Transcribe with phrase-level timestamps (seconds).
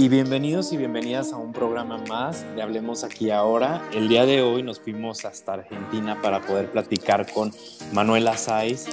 [0.00, 3.86] Y bienvenidos y bienvenidas a un programa más de Hablemos aquí ahora.
[3.92, 7.52] El día de hoy nos fuimos hasta Argentina para poder platicar con
[7.92, 8.86] Manuela Saiz.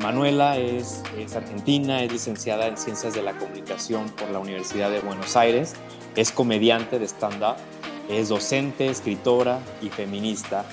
[0.00, 5.00] Manuela es, es, argentina, es licenciada en Ciencias de la Comunicación por la Universidad de
[5.00, 5.74] Buenos Aires,
[6.16, 7.56] es comediante de stand-up,
[8.08, 10.64] es docente, escritora y feminista.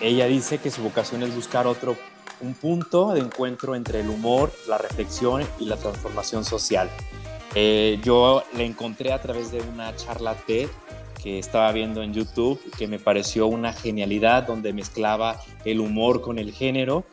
[0.00, 1.96] Ella dice que su vocación es buscar otro,
[2.40, 6.90] un punto de encuentro entre el humor, la reflexión y la transformación social.
[7.54, 10.68] Eh, yo le encontré a través de una charla TED
[11.22, 16.38] que estaba viendo en YouTube, que me pareció una genialidad, donde mezclaba el humor con
[16.38, 17.04] el género.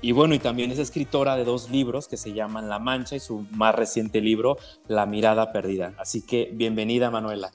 [0.00, 3.20] Y bueno, y también es escritora de dos libros que se llaman La Mancha y
[3.20, 5.94] su más reciente libro, La Mirada Perdida.
[5.96, 7.52] Así que bienvenida, Manuela.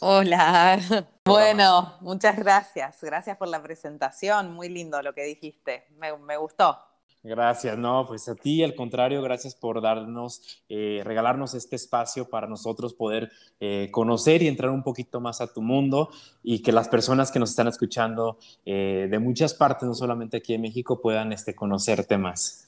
[0.00, 1.08] Hola.
[1.26, 2.98] Bueno, muchas gracias.
[3.02, 4.52] Gracias por la presentación.
[4.52, 5.84] Muy lindo lo que dijiste.
[5.98, 6.78] Me, gustó.
[7.24, 12.46] Gracias, no, pues a ti, al contrario, gracias por darnos, eh, regalarnos este espacio para
[12.46, 16.10] nosotros poder eh, conocer y entrar un poquito más a tu mundo
[16.44, 20.54] y que las personas que nos están escuchando eh, de muchas partes, no solamente aquí
[20.54, 22.65] en México, puedan este, conocerte más.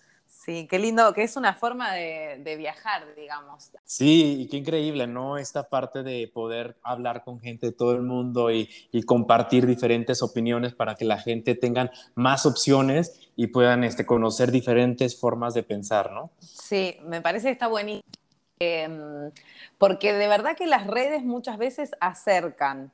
[0.49, 3.71] Sí, qué lindo, que es una forma de, viajar, digamos.
[3.85, 5.37] Sí, y qué increíble, ¿no?
[5.37, 8.67] Esta parte de poder hablar con gente de todo el mundo y,
[9.05, 15.21] compartir diferentes opiniones para que la gente tenga más opciones y puedan este, conocer diferentes
[15.21, 16.31] formas de pensar, ¿no?
[16.41, 18.03] Sí, me parece que está buenísimo.
[18.59, 19.31] Em,
[19.77, 22.91] porque de verdad que las redes muchas veces acercan.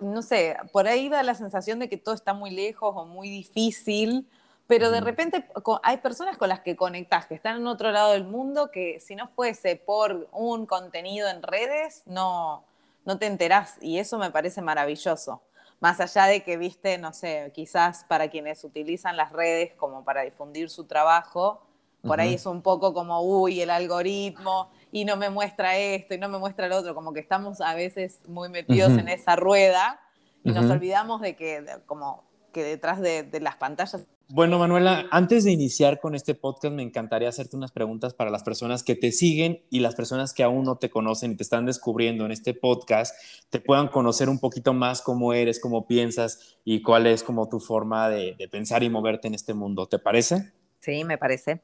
[0.00, 3.30] no sé, por ahí da la sensación de que todo está muy lejos o muy
[3.30, 4.28] difícil
[4.70, 5.44] pero de repente
[5.82, 9.16] hay personas con las que conectás, que están en otro lado del mundo, que si
[9.16, 12.62] no fuese por un contenido en redes, no,
[13.04, 13.78] no te enterás.
[13.80, 15.42] Y eso me parece maravilloso.
[15.80, 20.22] Más allá de que, viste, no sé, quizás para quienes utilizan las redes como para
[20.22, 21.66] difundir su trabajo,
[22.06, 26.18] por ahí es un poco como, uy, el algoritmo, y no me muestra esto, y
[26.18, 30.00] no me muestra el otro, como que estamos a veces muy metidos en esa rueda
[30.44, 32.22] y nos olvidamos de que, como
[32.52, 36.82] que detrás de, de las pantallas bueno, Manuela, antes de iniciar con este podcast, me
[36.82, 40.64] encantaría hacerte unas preguntas para las personas que te siguen y las personas que aún
[40.64, 43.14] no te conocen y te están descubriendo en este podcast,
[43.50, 47.58] te puedan conocer un poquito más cómo eres, cómo piensas y cuál es como tu
[47.58, 49.86] forma de, pensar y moverte en este mundo.
[49.86, 50.52] ¿Te parece?
[50.78, 51.62] Sí, me parece.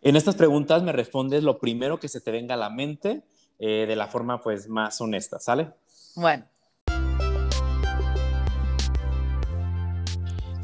[0.00, 3.22] En estas preguntas me respondes lo primero que se te venga a la mente
[3.58, 5.72] eh, de la forma pues más honesta, ¿sale?
[6.14, 6.44] Bueno.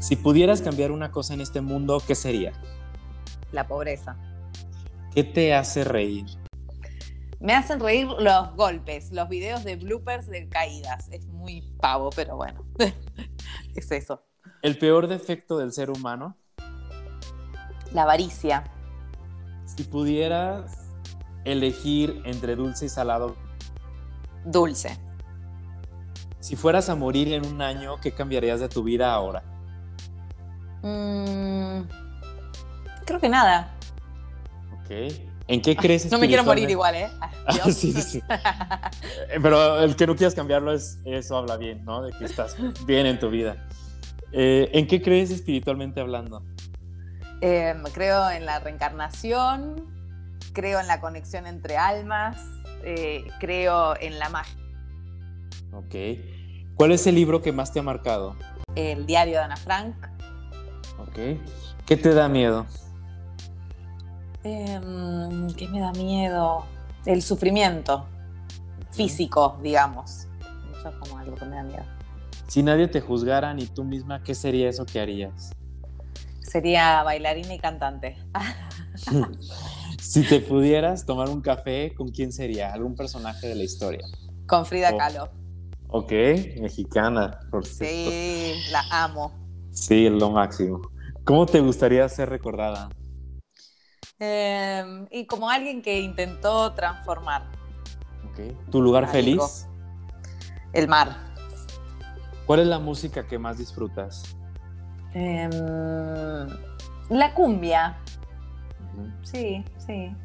[0.01, 2.53] Si pudieras cambiar una cosa en este mundo, ¿qué sería?
[3.51, 4.17] La pobreza.
[5.13, 6.25] ¿Qué te hace reír?
[7.39, 11.07] Me hacen reír los golpes, los videos de bloopers de caídas.
[11.11, 12.65] Es muy pavo, pero bueno,
[13.75, 14.23] es eso.
[14.63, 16.35] ¿El peor defecto del ser humano?
[17.93, 18.63] La avaricia.
[19.65, 20.79] Si pudieras
[21.45, 23.35] elegir entre dulce y salado.
[24.45, 24.97] Dulce.
[26.39, 29.50] Si fueras a morir en un año, ¿qué cambiarías de tu vida ahora?
[30.81, 31.81] Mm,
[33.05, 33.73] creo que nada.
[34.73, 35.13] Ok.
[35.47, 36.05] ¿En qué crees?
[36.11, 37.09] No me quiero morir igual, ¿eh?
[37.65, 38.23] sí, sí, sí.
[39.29, 42.03] Eh, pero el que no quieras cambiarlo es eso habla bien, ¿no?
[42.03, 42.55] De que estás
[42.85, 43.67] bien en tu vida.
[44.31, 46.43] Eh, ¿En qué crees espiritualmente hablando?
[47.41, 49.87] Em, creo en la reencarnación,
[50.53, 52.37] creo en la conexión entre almas,
[52.83, 54.57] eh, creo en la magia.
[55.73, 55.95] Ok.
[56.75, 58.35] ¿Cuál es el libro que más te ha marcado?
[58.75, 59.95] El diario de Ana Frank.
[61.13, 62.65] ¿Qué te da miedo?
[64.43, 66.65] Em, ¿Qué me da miedo?
[67.05, 68.05] El sufrimiento
[68.91, 70.27] físico, digamos.
[70.77, 71.83] Eso es como algo que me da miedo.
[72.47, 75.51] Si nadie te juzgara ni tú misma, ¿qué sería eso que harías?
[76.41, 78.17] Sería bailarina y cantante.
[80.01, 82.73] si te pudieras tomar un café, ¿con quién sería?
[82.73, 84.05] ¿Algún personaje de la historia?
[84.47, 85.29] Con Frida Kahlo.
[85.87, 86.11] Ok,
[86.59, 88.11] mexicana, por cierto.
[88.11, 89.33] Sí, la amo.
[89.71, 90.90] Sí, lo máximo.
[91.23, 92.89] ¿Cómo te gustaría ser recordada?
[94.19, 97.43] Em, y como alguien que intentó transformar.
[98.71, 99.67] ¿Tu lugar feliz?
[100.73, 101.15] El mar.
[102.45, 104.35] ¿Cuál es la música que más disfrutas?
[105.13, 105.51] Em,
[107.09, 107.97] la cumbia.
[109.21, 110.15] Sí, sí.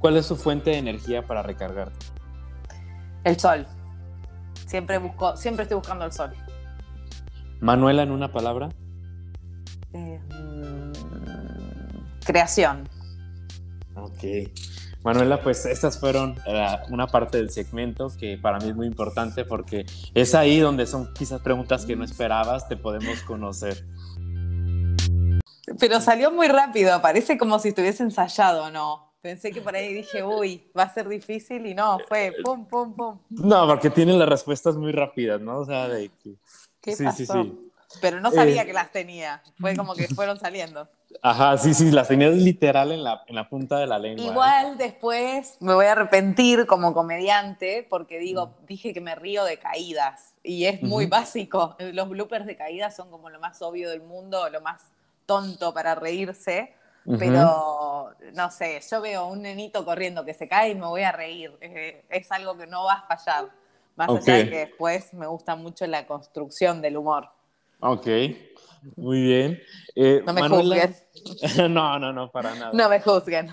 [0.00, 2.06] ¿Cuál es su fuente de energía para recargarte?
[3.24, 3.66] El sol.
[4.66, 6.32] Siempre busco, siempre estoy buscando el sol.
[7.60, 8.68] Manuela en una palabra.
[9.94, 10.92] Em,
[12.26, 12.88] creación.
[13.94, 14.50] Ok.
[15.04, 19.44] Manuela, pues estas fueron eh, una parte del segmento que para mí es muy importante
[19.44, 23.84] porque es ahí donde son quizás preguntas que no esperabas, te podemos conocer.
[25.78, 29.12] Pero salió muy rápido, parece como si estuviese ensayado, ¿no?
[29.20, 32.94] Pensé que por ahí dije, uy, va a ser difícil y no, fue pum, pum,
[32.94, 33.18] pum.
[33.30, 35.58] No, porque tienen las respuestas muy rápidas, ¿no?
[35.58, 36.34] O sea, de que...
[36.80, 37.16] ¿Qué sí, pasó?
[37.16, 37.63] sí, sí.
[38.00, 40.88] Pero no sabía eh, que las tenía, fue como que fueron saliendo.
[41.22, 44.24] Ajá, sí, sí, las tenías literal en la, en la punta de la lengua.
[44.24, 44.28] ¿eh?
[44.28, 49.58] Igual después me voy a arrepentir como comediante porque digo, dije que me río de
[49.58, 51.76] caídas y es muy básico.
[51.78, 54.82] Los bloopers de caídas son como lo más obvio del mundo, lo más
[55.26, 56.74] tonto para reírse,
[57.18, 61.12] pero no sé, yo veo un nenito corriendo que se cae y me voy a
[61.12, 61.56] reír.
[62.08, 63.50] Es, algo que no va a fallar.
[63.96, 67.28] Más allá de que después me gusta mucho la construcción del humor.
[67.86, 68.06] Ok,
[68.96, 69.60] muy bien.
[69.94, 70.96] Eh, no me juzguen.
[71.70, 72.70] no, no, no, para nada.
[72.72, 73.50] No me juzguen.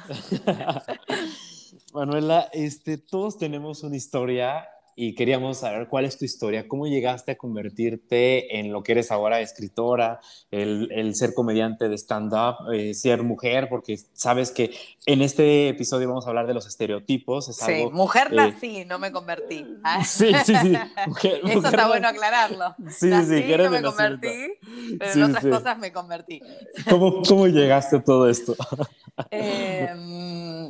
[1.93, 7.31] Manuela, este, todos tenemos una historia y queríamos saber cuál es tu historia, cómo llegaste
[7.31, 10.19] a convertirte en lo que eres ahora, escritora,
[10.51, 14.71] el, ser comediante de stand-up, eh, ser mujer, porque sabes que
[15.05, 17.55] en este episodio vamos a hablar de los estereotipos.
[17.55, 19.65] sí, mujer eh, nací, no me convertí.
[19.83, 20.03] Ah.
[20.11, 20.73] Sí, sí, sí.
[21.45, 22.75] Eso está bueno aclararlo.
[22.89, 24.53] Sí, nací, sí, no me convertí,
[24.99, 26.41] pero en otras cosas me convertí.
[26.89, 28.55] ¿Cómo, cómo llegaste a todo esto?
[29.31, 30.69] Em,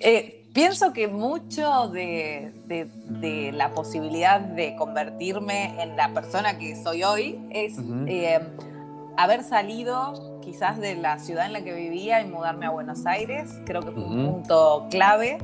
[0.00, 2.52] eh, Pienso que mucho de,
[3.54, 8.40] la posibilidad de convertirme en la persona que soy hoy es eh,
[9.16, 13.48] haber salido quizás de la ciudad en la que vivía y mudarme a Buenos Aires.
[13.64, 15.38] Creo que fue un punto clave,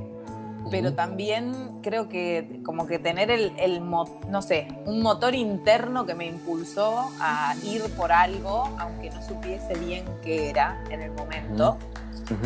[0.71, 6.27] pero también creo que como que tener el, no sé, un motor interno que me
[6.27, 11.79] impulsó a ir por algo, aunque no supiese bien qué era en el momento.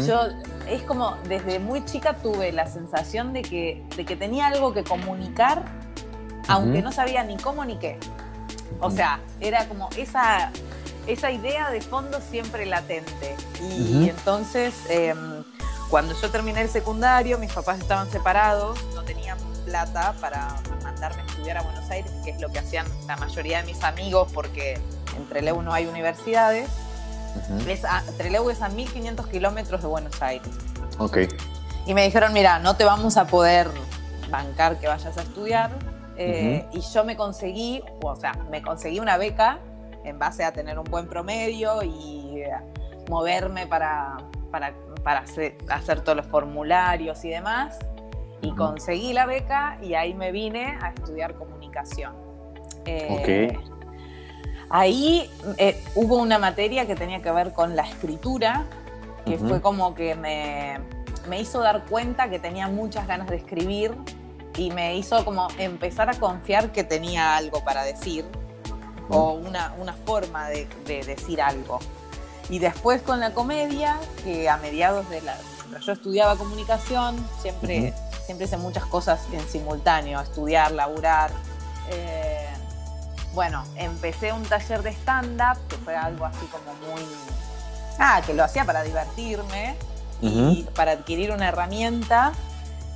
[0.07, 0.29] Yo
[0.69, 4.85] es como desde muy chica tuve la sensación de que, de que tenía algo que
[4.85, 5.65] comunicar,
[6.49, 7.99] aunque no sabía ni cómo ni qué.
[8.81, 10.53] O sea, era como esa,
[11.07, 13.37] esa idea de fondo siempre latente.
[13.63, 15.40] Y, entonces, em,
[15.91, 21.27] cuando yo terminé el secundario, mis papás estaban separados, no tenían plata para mandarme a
[21.27, 24.79] estudiar a Buenos Aires, que es lo que hacían la mayoría de mis amigos, porque
[25.17, 26.71] entre Leu no hay universidades.
[27.69, 30.49] es a, Trelew es a 1500 kilómetros de Buenos Aires.
[30.99, 31.19] Ok.
[31.87, 33.69] Y me dijeron, mira, no te vamos a poder
[34.31, 35.71] bancar que vayas a estudiar.
[36.17, 39.59] Eh, y yo me conseguí, o sea, me conseguí una beca
[40.05, 42.51] en base a tener un buen promedio y eh,
[43.09, 44.19] moverme para,
[44.51, 47.79] para, para hacer, todos los formularios y demás.
[48.43, 52.15] Y conseguí la beca y ahí me vine a estudiar comunicación.
[52.87, 53.71] Eh, ok
[54.73, 58.67] Ahí eh, hubo una materia que tenía que ver con la escritura,
[59.27, 63.97] que fue como que me, hizo dar cuenta que tenía muchas ganas de escribir
[64.57, 68.25] y me hizo como empezar a confiar que tenía algo para decir
[69.09, 69.73] o una,
[70.07, 71.81] forma de, decir algo.
[72.51, 75.37] Y después con la comedia, que a mediados de la...
[75.81, 77.95] Yo estudiaba comunicación, siempre,
[78.27, 81.31] siempre hice muchas cosas en simultáneo, estudiar, laburar.
[81.91, 82.49] Eh,
[83.33, 87.07] bueno, empecé un taller de stand-up, que fue algo así como muy...
[88.01, 89.77] Ah, que lo hacía para divertirme
[90.21, 92.33] y para adquirir una herramienta.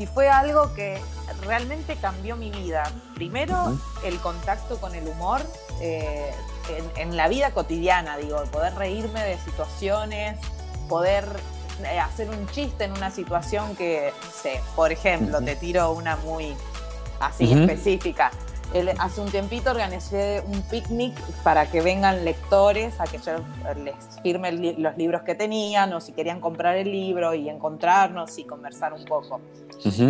[0.01, 1.01] Y fue algo que
[1.43, 2.91] realmente cambió mi vida.
[3.15, 5.41] Primero, el contacto con el humor
[5.81, 6.33] eh,
[6.97, 10.39] en, la vida cotidiana, digo, poder reírme de situaciones,
[10.89, 11.25] poder
[11.83, 16.55] eh, hacer un chiste en una situación que, sé, por ejemplo, te tiro una muy
[17.21, 18.31] así específica.
[18.99, 23.35] Hace un tiempito organicé un picnic para que vengan lectores a que yo
[23.85, 28.45] les firme los libros que tenían o si querían comprar el libro y encontrarnos y
[28.45, 29.41] conversar un poco.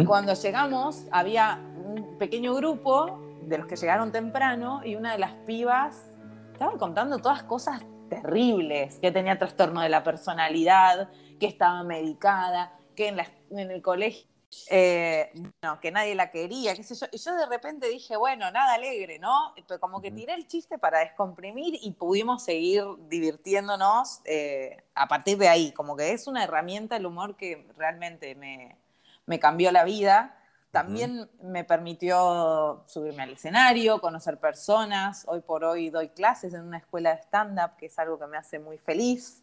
[0.06, 5.32] Cuando llegamos había un pequeño grupo de los que llegaron temprano y una de las
[5.46, 6.13] pibas
[6.54, 13.08] estaba contando todas cosas terribles, que tenía trastorno de la personalidad, que estaba medicada, que
[13.08, 13.18] en,
[13.50, 14.26] en el colegio
[14.70, 15.32] eh,
[15.80, 17.06] que nadie la quería, qué sé yo.
[17.10, 19.52] Y yo de repente dije, bueno, nada alegre, ¿no?
[19.66, 25.38] Pero como que tiré el chiste para descomprimir y pudimos seguir divirtiéndonos eh, a partir
[25.38, 25.72] de ahí.
[25.72, 30.38] Como que es una herramienta el humor que realmente me, cambió la vida.
[30.74, 35.24] También me permitió subirme al escenario, conocer personas.
[35.26, 38.36] Hoy por hoy doy clases en una escuela de stand-up, que es algo que me
[38.36, 39.42] hace muy feliz.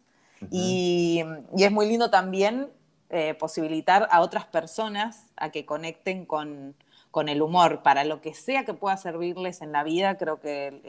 [0.50, 1.24] y,
[1.56, 2.68] y, es muy lindo también
[3.14, 6.74] eh, posibilitar a otras personas a que conecten con,
[7.28, 10.80] el humor, para lo que sea que pueda servirles en la vida, creo que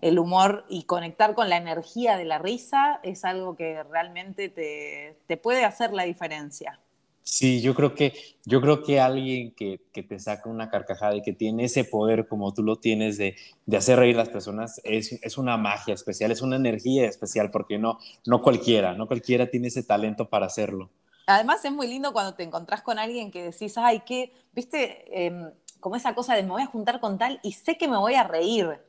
[0.00, 5.36] el, humor y conectar con la energía de la risa es algo que realmente te,
[5.36, 6.80] puede hacer la diferencia.
[7.24, 8.14] Sí, yo creo que,
[8.44, 12.26] yo creo que alguien que, que, te saca una carcajada y que tiene ese poder
[12.26, 15.94] como tú lo tienes de, de hacer reír a las personas es, es, una magia
[15.94, 20.46] especial, es una energía especial porque no, no cualquiera, no cualquiera tiene ese talento para
[20.46, 20.90] hacerlo.
[21.26, 25.52] Además es muy lindo cuando te encontrás con alguien que decís, ay, qué, viste, eh,
[25.78, 28.14] como esa cosa de me voy a juntar con tal y sé que me voy
[28.14, 28.80] a reír.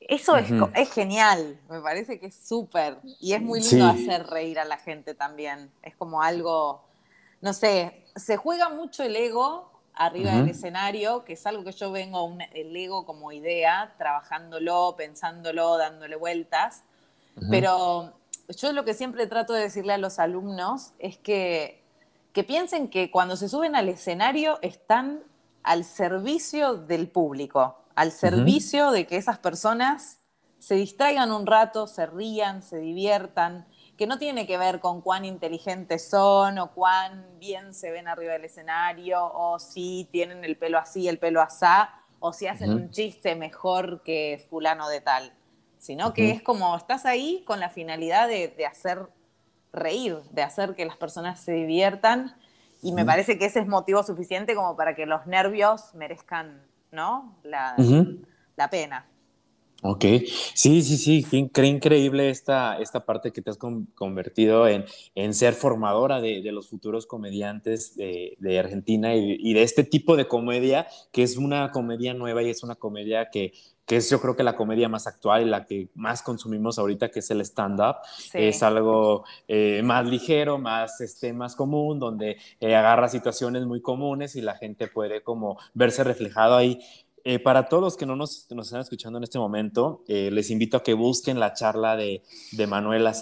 [0.00, 2.98] Eso es, es, genial, me parece que es súper.
[3.20, 5.70] Y es muy lindo hacer reír a la gente también.
[5.82, 6.87] Es como algo,
[7.40, 11.90] no sé, se juega mucho el ego arriba del escenario, que es algo que yo
[11.90, 16.84] vengo, el ego como idea, trabajándolo, pensándolo, dándole vueltas.
[17.50, 18.12] Pero
[18.48, 21.82] yo lo que siempre trato de decirle a los alumnos es que,
[22.32, 25.22] que piensen que cuando se suben al escenario están
[25.64, 30.18] al servicio del público, al servicio de que esas personas
[30.58, 33.66] se distraigan un rato, se rían, se diviertan,
[33.98, 38.34] que no tiene que ver con cuán inteligentes son o cuán bien se ven arriba
[38.34, 41.90] del escenario o si tienen el pelo así, el pelo asá,
[42.20, 45.32] o si hacen un chiste mejor que fulano de tal,
[45.78, 49.08] sino que es como estás ahí con la finalidad de, de hacer
[49.72, 52.36] reír, de hacer que las personas se diviertan
[52.82, 56.62] y me parece que ese es motivo suficiente como para que los nervios merezcan,
[56.92, 57.36] ¿no?
[57.42, 57.74] La,
[58.56, 59.06] la pena.
[59.80, 60.04] Ok,
[60.54, 63.58] sí, sí, sí, qué increíble esta, esta parte que te has
[63.94, 69.54] convertido en, en ser formadora de, de, los futuros comediantes de, de Argentina y, y,
[69.54, 73.52] de este tipo de comedia, que es una comedia nueva y es una comedia que,
[73.88, 77.10] que es yo creo que la comedia más actual y la que más consumimos ahorita,
[77.10, 77.96] que es el stand-up.
[78.18, 78.30] Sí.
[78.38, 84.36] Es algo eh, más ligero, más, este, más común, donde eh, agarra situaciones muy comunes
[84.36, 86.78] y la gente puede como verse reflejado ahí.
[87.24, 90.50] Eh, para todos los que no nos, nos, están escuchando en este momento, eh, les
[90.50, 92.22] invito a que busquen la charla de,
[92.52, 93.12] de Manuela.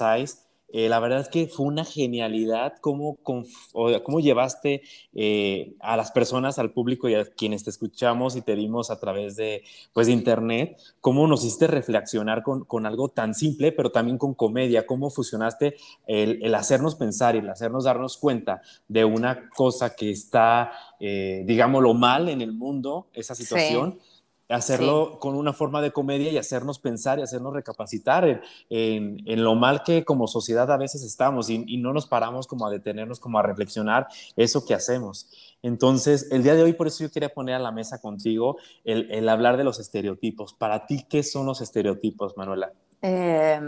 [0.68, 4.82] Eh, la verdad es que fue una genialidad cómo, cómo llevaste
[5.14, 8.99] eh, a las personas, al público y a quienes te escuchamos y te dimos a
[8.99, 13.92] través de, pues, de internet, cómo nos hiciste reflexionar con, con algo tan simple, pero
[13.92, 19.04] también con comedia, cómo fusionaste el, el, hacernos pensar y el hacernos darnos cuenta de
[19.04, 23.99] una cosa que está, eh, digámoslo, mal en el mundo, esa situación.
[24.00, 24.15] Sí
[24.48, 25.18] hacerlo sí.
[25.20, 29.54] con una forma de comedia y hacernos pensar y hacernos recapacitar en, en, en lo
[29.54, 33.20] mal que como sociedad a veces estamos y, y, no nos paramos como a detenernos,
[33.20, 35.28] como a reflexionar eso que hacemos.
[35.62, 39.10] Entonces, el día de hoy, por eso yo quería poner a la mesa contigo el,
[39.10, 40.54] el hablar de los estereotipos.
[40.54, 42.72] Para ti, ¿qué son los estereotipos, Manuela?
[43.02, 43.60] Eh,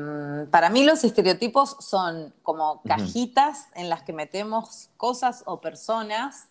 [0.50, 3.80] para mí los estereotipos son como cajitas uh -huh.
[3.80, 6.49] en las que metemos cosas o personas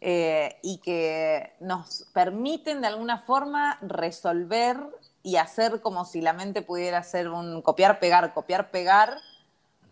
[0.00, 4.78] eh, y que nos permiten de alguna forma resolver
[5.24, 9.18] y hacer como si la mente pudiera hacer un copiar, pegar, copiar, pegar,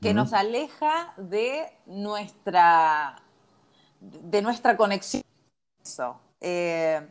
[0.00, 0.16] que uh -huh.
[0.16, 3.20] nos aleja de nuestra,
[4.00, 5.22] de nuestra conexión.
[5.82, 6.20] Eso.
[6.40, 7.06] Eh,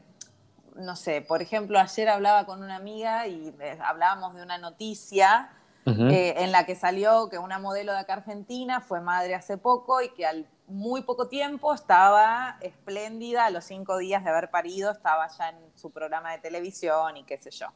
[0.75, 5.49] no sé, por ejemplo, ayer hablaba con una amiga y hablábamos de una noticia
[5.85, 6.11] uh -huh.
[6.11, 10.01] eh, en la que salió que una modelo de acá Argentina fue madre hace poco
[10.01, 14.91] y que al muy poco tiempo, estaba espléndida, a los cinco días de haber parido,
[14.91, 17.67] estaba ya en su programa de televisión y qué sé yo.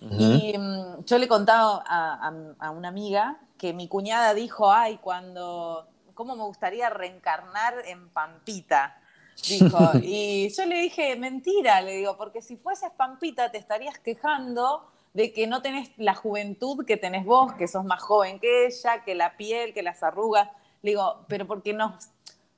[0.00, 0.16] Uh -huh.
[0.18, 4.98] Y um, yo le contaba a, a, a, una amiga que mi cuñada dijo, ay,
[4.98, 9.00] cuando, ¿cómo me gustaría reencarnar en Pampita?
[9.48, 14.90] Dijo, y yo le dije, mentira, le digo, porque si fueses Pampita te estarías quejando
[15.14, 19.02] de que no tenés la juventud que tenés vos, que sos más joven que ella,
[19.02, 20.50] que la piel, que las arrugas.
[20.82, 22.10] Le digo, pero porque nos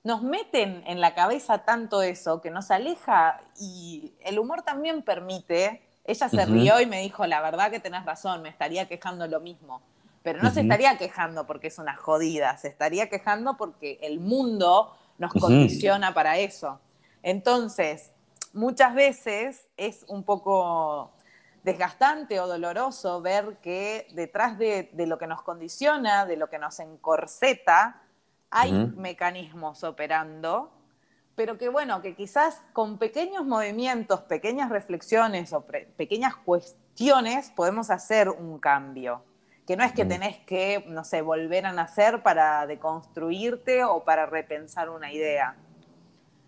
[0.09, 5.83] nos meten en la cabeza tanto eso que nos aleja y el humor también permite.
[6.05, 6.47] Ella se uh -huh.
[6.51, 9.83] rió y me dijo, la verdad que tenés razón, me estaría quejando lo mismo.
[10.23, 10.55] Pero no uh -huh.
[10.55, 15.37] se estaría quejando porque es una jodida, se estaría quejando porque el mundo nos uh
[15.37, 15.41] -huh.
[15.43, 16.81] condiciona para eso.
[17.23, 18.13] Entonces,
[18.55, 21.13] muchas veces es un poco
[21.65, 26.59] desgastante o doloroso ver que detrás de, de lo que nos condiciona, de lo que
[26.59, 28.01] nos encorseta,
[28.51, 28.97] hay uh -huh.
[28.97, 30.73] mecanismos operando,
[31.35, 35.65] pero que bueno, que quizás con pequeños movimientos, pequeñas reflexiones o
[35.97, 39.23] pequeñas cuestiones podemos hacer un cambio.
[39.65, 44.25] Que no es que tenés que, no sé, volver a nacer para deconstruirte o para
[44.25, 45.57] repensar una idea.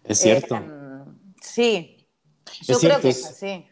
[0.03, 0.57] Es cierto.
[0.57, 1.05] Eh,
[1.43, 2.09] sí,
[2.63, 3.70] yo es creo cierto, que es así.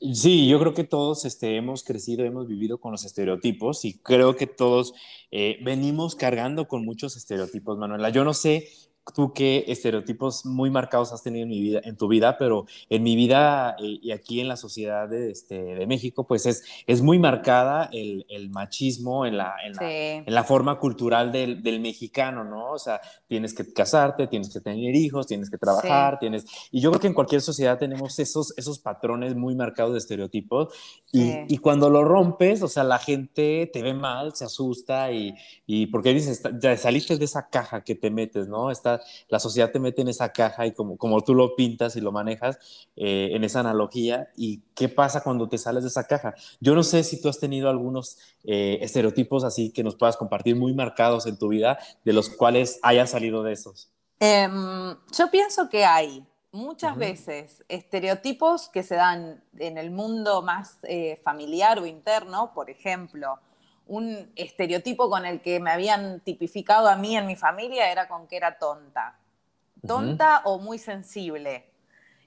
[0.00, 4.34] Sí, yo creo que todos este, hemos crecido, hemos vivido con los estereotipos y creo
[4.34, 4.94] que todos
[5.30, 8.08] eh, venimos cargando con muchos estereotipos, Manuela.
[8.08, 8.66] Yo no sé
[9.14, 13.02] tú qué estereotipos muy marcados has tenido en, mi vida, en tu vida, pero en
[13.02, 17.02] mi vida eh, y aquí en la sociedad de, este, de México, pues es, es
[17.02, 21.80] muy marcada el, el machismo en la, en, la, en la, forma cultural del, del,
[21.80, 22.72] mexicano, ¿no?
[22.72, 26.46] O sea, tienes que casarte, tienes que tener hijos, tienes que trabajar, tienes...
[26.70, 30.74] Y yo creo que en cualquier sociedad tenemos esos, esos patrones muy marcados de estereotipos
[31.12, 35.34] y, y, cuando lo rompes, o sea, la gente te ve mal, se asusta y,
[35.66, 38.70] y porque dices, ya saliste de esa caja que te metes, ¿no?
[38.70, 38.89] Está,
[39.28, 42.12] la sociedad te mete en esa caja y como, como tú lo pintas y lo
[42.12, 42.58] manejas
[42.96, 44.30] eh, en esa analogía.
[44.36, 46.34] ¿Y qué pasa cuando te sales de esa caja?
[46.60, 50.56] Yo no sé si tú has tenido algunos eh, estereotipos así que nos puedas compartir
[50.56, 53.90] muy marcados en tu vida, de los cuales hayas salido de esos.
[54.18, 60.78] Em, yo pienso que hay muchas veces estereotipos que se dan en el mundo más
[60.82, 63.38] eh, familiar o interno, por ejemplo,
[63.90, 68.28] un estereotipo con el que me habían tipificado a mí en mi familia era con
[68.28, 69.18] que era tonta.
[69.84, 71.68] Tonta o muy sensible.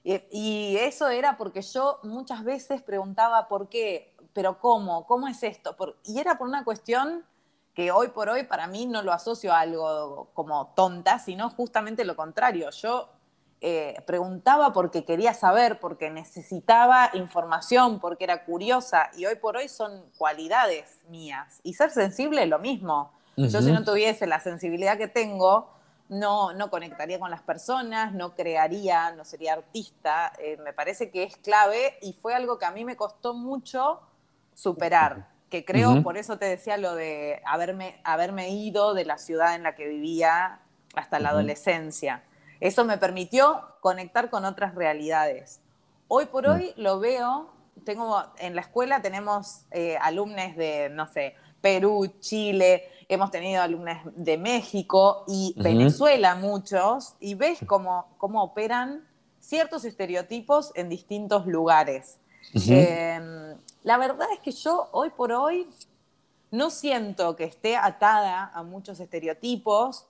[0.04, 5.74] Y, eso era porque yo muchas veces preguntaba por qué, pero cómo, cómo es esto.
[6.04, 7.24] y era por una cuestión
[7.72, 12.04] que hoy por hoy para mí no lo asocio a algo como tonta, sino justamente
[12.04, 12.70] lo contrario.
[12.72, 13.08] Yo
[13.66, 19.70] eh, preguntaba porque quería saber, porque necesitaba información, porque era curiosa y hoy por hoy
[19.70, 21.60] son cualidades mías.
[21.62, 23.10] Y ser sensible es lo mismo.
[23.38, 25.70] Yo si no tuviese la sensibilidad que tengo,
[26.10, 30.34] no, no conectaría con las personas, no crearía, no sería artista.
[30.40, 34.02] Eh, me parece que es clave y fue algo que a mí me costó mucho
[34.52, 35.30] superar.
[35.48, 39.62] Que creo, por eso te decía lo de haberme, haberme ido de la ciudad en
[39.62, 40.60] la que vivía
[40.94, 42.24] hasta la adolescencia
[42.64, 45.60] eso me permitió conectar con otras realidades.
[46.08, 46.50] Hoy por mm.
[46.50, 47.50] hoy lo veo,
[47.84, 53.98] tengo, en la escuela tenemos eh, alumnos de, no sé, Perú, Chile, hemos tenido alumnos
[54.16, 59.06] de México y Venezuela muchos, y ves cómo, cómo operan
[59.40, 62.18] ciertos estereotipos en distintos lugares.
[62.54, 65.68] Em, la verdad es que yo hoy por hoy
[66.50, 70.06] no siento que esté atada a muchos estereotipos,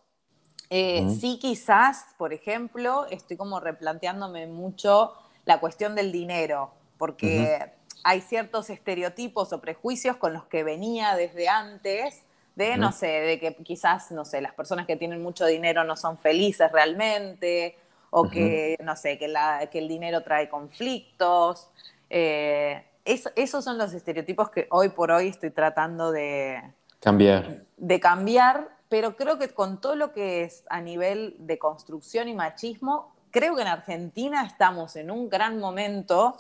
[0.77, 5.13] eh, sí, quizás, por ejemplo, estoy como replanteándome mucho
[5.45, 7.71] la cuestión del dinero, porque
[8.03, 12.25] hay ciertos estereotipos o prejuicios con los que venía desde antes,
[12.57, 15.95] de, no sé, de que quizás, no sé, las personas que tienen mucho dinero no
[15.95, 17.79] son felices realmente,
[18.11, 19.33] o que, no sé, que,
[19.71, 21.71] que, el dinero trae conflictos.
[22.11, 26.61] Eh, esos son los estereotipos que hoy por hoy estoy tratando de
[26.99, 27.63] cambiar.
[27.77, 32.35] De cambiar pero creo que con todo lo que es a nivel de construcción y
[32.35, 36.37] machismo, creo que en Argentina estamos en un gran momento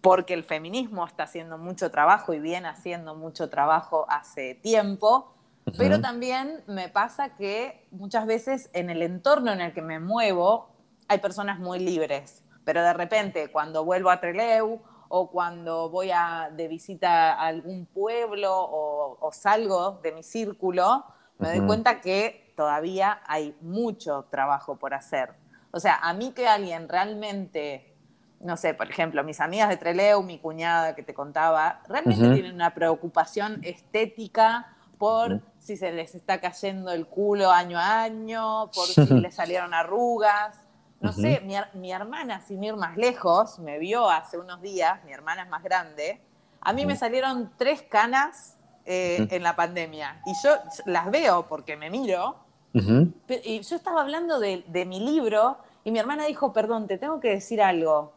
[0.00, 5.32] porque el feminismo está haciendo mucho trabajo y viene haciendo mucho trabajo hace tiempo,
[5.78, 10.68] pero también me pasa que muchas veces en el entorno en el que me muevo
[11.08, 16.50] hay personas muy libres, pero de repente cuando vuelvo a Treleu o cuando voy a,
[16.52, 21.04] de visita a algún pueblo o salgo de mi círculo,
[21.38, 25.34] me doy cuenta que todavía hay mucho trabajo por hacer.
[25.70, 27.94] O sea, a mí que alguien realmente,
[28.40, 32.54] no sé, por ejemplo, mis amigas de Treleu, mi cuñada que te contaba, realmente tienen
[32.54, 38.86] una preocupación estética por si se les está cayendo el culo año a año, por
[38.86, 40.62] si les salieron arrugas.
[41.00, 45.12] No sé, mi, mi, hermana, sin ir más lejos, me vio hace unos días, mi
[45.12, 46.22] hermana es más grande,
[46.62, 48.55] a mí me salieron tres canas
[48.88, 50.22] eh, en la pandemia.
[50.26, 52.36] Y yo las veo porque me miro.
[52.72, 57.30] Y yo estaba hablando de, mi libro y mi hermana dijo, perdón, te tengo que
[57.30, 58.12] decir algo.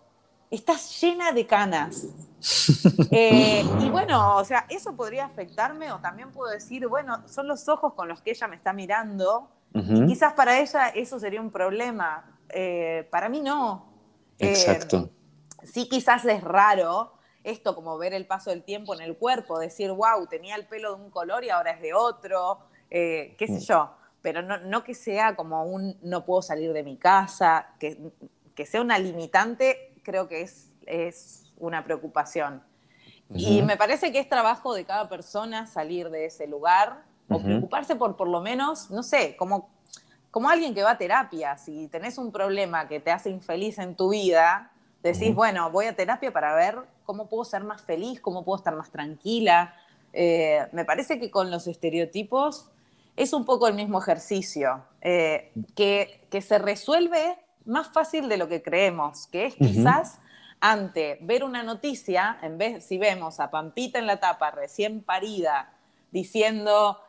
[0.51, 2.05] Estás llena de canas.
[3.11, 7.67] Eh, y bueno, o sea, eso podría afectarme o también puedo decir, bueno, son los
[7.67, 9.49] ojos con los que ella me está mirando.
[9.73, 12.37] Y quizás para ella eso sería un problema.
[12.47, 13.91] Eh, para mí no.
[14.37, 15.09] Exacto.
[15.63, 19.91] sí, quizás es raro, esto como ver el paso del tiempo en el cuerpo, decir,
[19.91, 23.53] wow, tenía el pelo de un color y ahora es de otro, eh, qué sé
[23.53, 23.59] mm.
[23.59, 27.97] yo, pero no, que sea como un no puedo salir de mi casa, que,
[28.55, 32.63] que sea una limitante, creo que es, es una preocupación.
[33.35, 37.95] Y me parece que es trabajo de cada persona salir de ese lugar o preocuparse
[37.95, 39.69] por por lo menos, no sé, como,
[40.31, 43.95] como alguien que va a terapia, si tenés un problema que te hace infeliz en
[43.95, 44.71] tu vida,
[45.03, 48.75] decís, bueno, voy a terapia para ver cómo puedo ser más feliz, cómo puedo estar
[48.75, 49.73] más tranquila.
[50.13, 52.69] Eh, me parece que con los estereotipos
[53.15, 58.47] es un poco el mismo ejercicio, eh, que, que, se resuelve más fácil de lo
[58.47, 60.19] que creemos, que es quizás
[60.59, 65.73] ante ver una noticia, en vez si vemos a Pampita en la tapa recién parida
[66.11, 66.99] diciendo,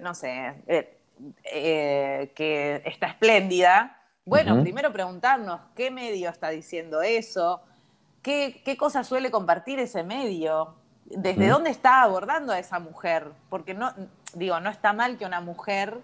[0.00, 0.98] no sé, eh,
[1.44, 7.60] eh, que está espléndida, bueno, primero preguntarnos qué medio está diciendo eso,
[8.22, 10.74] qué, qué cosa suele compartir ese medio,
[11.06, 13.92] desde dónde está abordando a esa mujer, porque no,
[14.34, 16.00] digo, no está mal que una mujer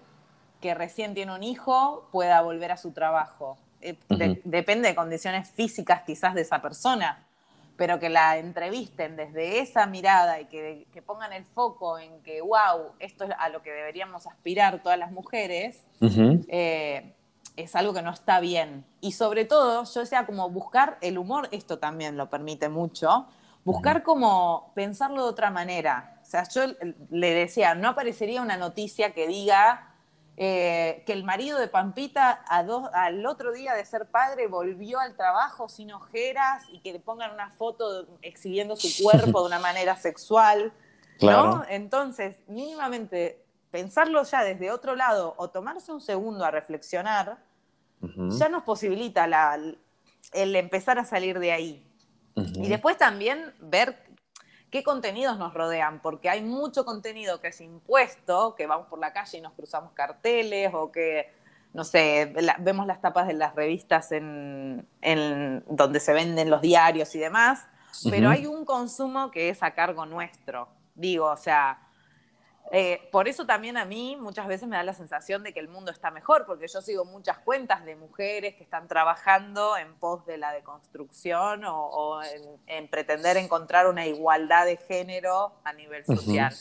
[0.61, 3.57] que recién tiene un hijo pueda volver a su trabajo.
[3.81, 3.97] Eh,
[4.43, 7.25] depende de condiciones físicas quizás de esa persona,
[7.77, 12.93] pero que la entrevisten desde esa mirada y que, pongan el foco en que, wow,
[12.99, 17.13] esto es a lo que deberíamos aspirar todas las mujeres, eh,
[17.57, 18.85] es algo que no está bien.
[19.01, 23.27] Y sobre todo, yo sea como buscar el humor, esto también lo permite mucho,
[23.65, 26.19] buscar como pensarlo de otra manera.
[26.21, 26.61] O sea, yo
[27.09, 29.93] le decía, no aparecería una noticia que diga
[30.37, 35.67] eh, que el marido de Pampita al otro día de ser padre volvió al trabajo
[35.67, 40.71] sin ojeras y que le pongan una foto exhibiendo su cuerpo de una manera sexual.
[41.21, 41.65] ¿no?
[41.67, 47.37] Entonces, mínimamente pensarlo ya desde otro lado o tomarse un segundo a reflexionar,
[48.01, 49.25] ya nos posibilita
[50.33, 51.83] el empezar a salir de ahí.
[52.35, 53.97] Y después también ver
[54.69, 59.13] qué contenidos nos rodean, porque hay mucho contenido que es impuesto, que vamos por la
[59.13, 61.33] calle y nos cruzamos carteles o que,
[61.73, 64.87] no sé, vemos las tapas de las revistas en,
[65.69, 67.65] donde se venden los diarios y demás,
[68.09, 70.69] pero hay un consumo que es a cargo nuestro.
[70.93, 71.86] Digo, o sea,
[72.71, 75.69] eh, por eso también a mí muchas veces me da la sensación de que el
[75.69, 80.25] mundo está mejor, porque yo sigo muchas cuentas de mujeres que están trabajando en pos
[80.25, 82.19] de la deconstrucción o,
[82.67, 86.53] en, pretender encontrar una igualdad de género a nivel social.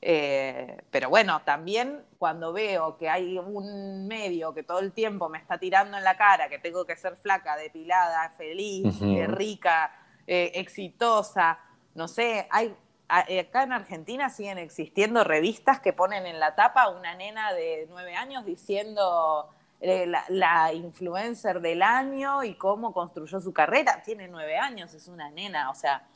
[0.00, 5.38] Eh, pero bueno, también cuando veo que hay un medio que todo el tiempo me
[5.38, 9.92] está tirando en la cara, que tengo que ser flaca, depilada, feliz, eh, rica,
[10.26, 11.58] exitosa,
[11.94, 12.74] no sé, hay
[13.08, 18.14] acá en Argentina siguen existiendo revistas que ponen en la tapa una nena de nueve
[18.14, 19.48] años diciendo
[19.80, 24.02] eh, la, influencer del año y cómo construyó su carrera.
[24.04, 26.08] Tiene nueve años, es una nena, o sea,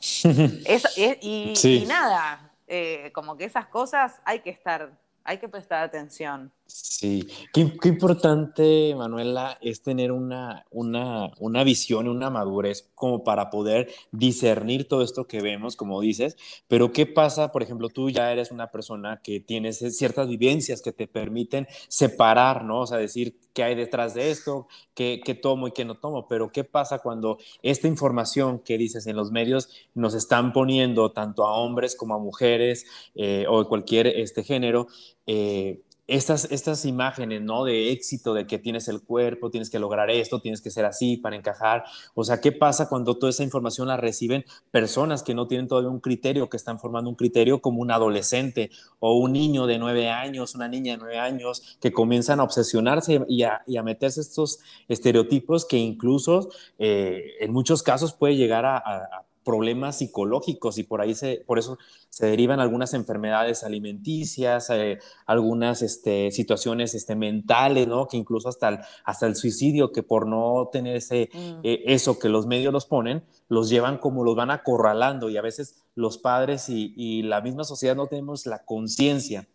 [1.21, 4.91] y, nada, eh, como que esas cosas hay que estar,
[5.23, 6.51] hay que prestar atención.
[6.75, 13.91] Sí, qué, importante, Manuela, es tener una, una, una, visión, una madurez como para poder
[14.11, 16.35] discernir todo esto que vemos, como dices,
[16.67, 20.91] pero ¿qué pasa, por ejemplo, tú ya eres una persona que tienes ciertas vivencias que
[20.91, 22.81] te permiten separar, ¿no?
[22.81, 26.27] O sea, decir qué hay detrás de esto, qué, qué tomo y qué no tomo,
[26.27, 31.45] pero ¿qué pasa cuando esta información que dices en los medios nos están poniendo tanto
[31.45, 34.87] a hombres como a mujeres eh, o de cualquier este género?
[35.27, 37.63] Eh, estas, estas imágenes, ¿no?
[37.63, 41.17] De éxito, de que tienes el cuerpo, tienes que lograr esto, tienes que ser así
[41.17, 41.85] para encajar.
[42.13, 45.89] O sea, ¿qué pasa cuando toda esa información la reciben personas que no tienen todavía
[45.89, 50.09] un criterio, que están formando un criterio como un adolescente o un niño de nueve
[50.09, 55.65] años, una niña de nueve años, que comienzan a obsesionarse y a, meterse estos estereotipos
[55.65, 61.43] que incluso eh, en muchos casos puede llegar a problemas psicológicos y por ahí se,
[61.45, 61.77] por eso
[62.09, 68.07] se derivan algunas enfermedades alimenticias, eh, algunas este, situaciones este, mentales, ¿no?
[68.07, 71.59] Que incluso hasta el, hasta el suicidio, que por no tener ese, mm.
[71.63, 75.41] eh, eso que los medios los ponen, los llevan como los van acorralando y a
[75.41, 79.47] veces los padres y, y la misma sociedad no tenemos la conciencia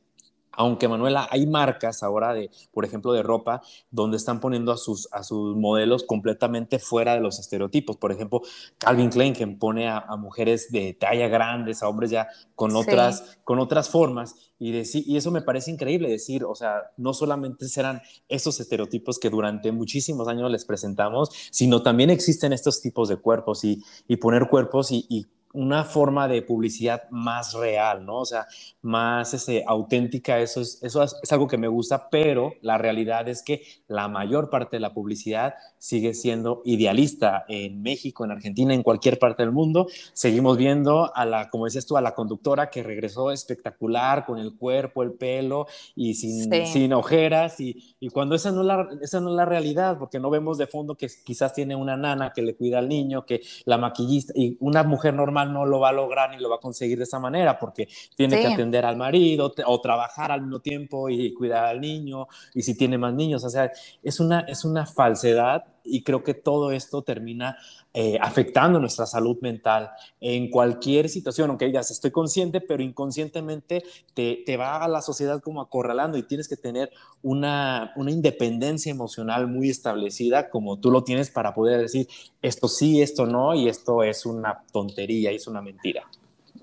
[0.59, 5.09] aunque Manuela, hay marcas ahora de, por ejemplo, de ropa, donde están poniendo a sus,
[5.13, 7.97] a sus modelos completamente fuera de los estereotipos.
[7.97, 8.43] Por ejemplo,
[8.77, 13.61] Calvin Klein, que pone a, mujeres de talla grandes, a hombres ya con otras, con
[13.61, 14.35] otras formas.
[14.59, 19.31] Y, y eso me parece increíble decir, o sea, no solamente serán esos estereotipos que
[19.31, 24.49] durante muchísimos años les presentamos, sino también existen estos tipos de cuerpos y, y poner
[24.49, 28.19] cuerpos y, y una forma de publicidad más real, ¿no?
[28.19, 28.47] O sea,
[28.83, 33.43] más ese, auténtica, eso, es, eso es, algo que me gusta, pero la realidad es
[33.43, 38.83] que la mayor parte de la publicidad sigue siendo idealista en México, en Argentina, en
[38.83, 39.87] cualquier parte del mundo.
[40.13, 44.57] Seguimos viendo a la, como dices tú, a la conductora que regresó espectacular, con el
[44.57, 49.31] cuerpo, el pelo y sin, sin ojeras, y, y, cuando esa no, la, esa no
[49.31, 52.55] es la realidad, porque no vemos de fondo que quizás tiene una nana que le
[52.55, 56.31] cuida al niño, que la maquillista, y una mujer normal no lo va a lograr
[56.31, 59.81] ni lo va a conseguir de esa manera, porque tiene que atender al marido o
[59.81, 63.71] trabajar al mismo tiempo y cuidar al niño, y si tiene más niños, o sea,
[64.03, 67.57] es una, es una falsedad y creo que todo esto termina
[67.95, 73.83] eh, afectando nuestra salud mental en cualquier situación, aunque digas, estoy consciente, pero inconscientemente
[74.15, 76.91] te, te va a la sociedad como acorralando y tienes que tener
[77.23, 82.09] una, una independencia emocional muy establecida como tú lo tienes para poder decir,
[82.43, 86.05] esto sí, esto no, y esto es una tontería, es una mentira.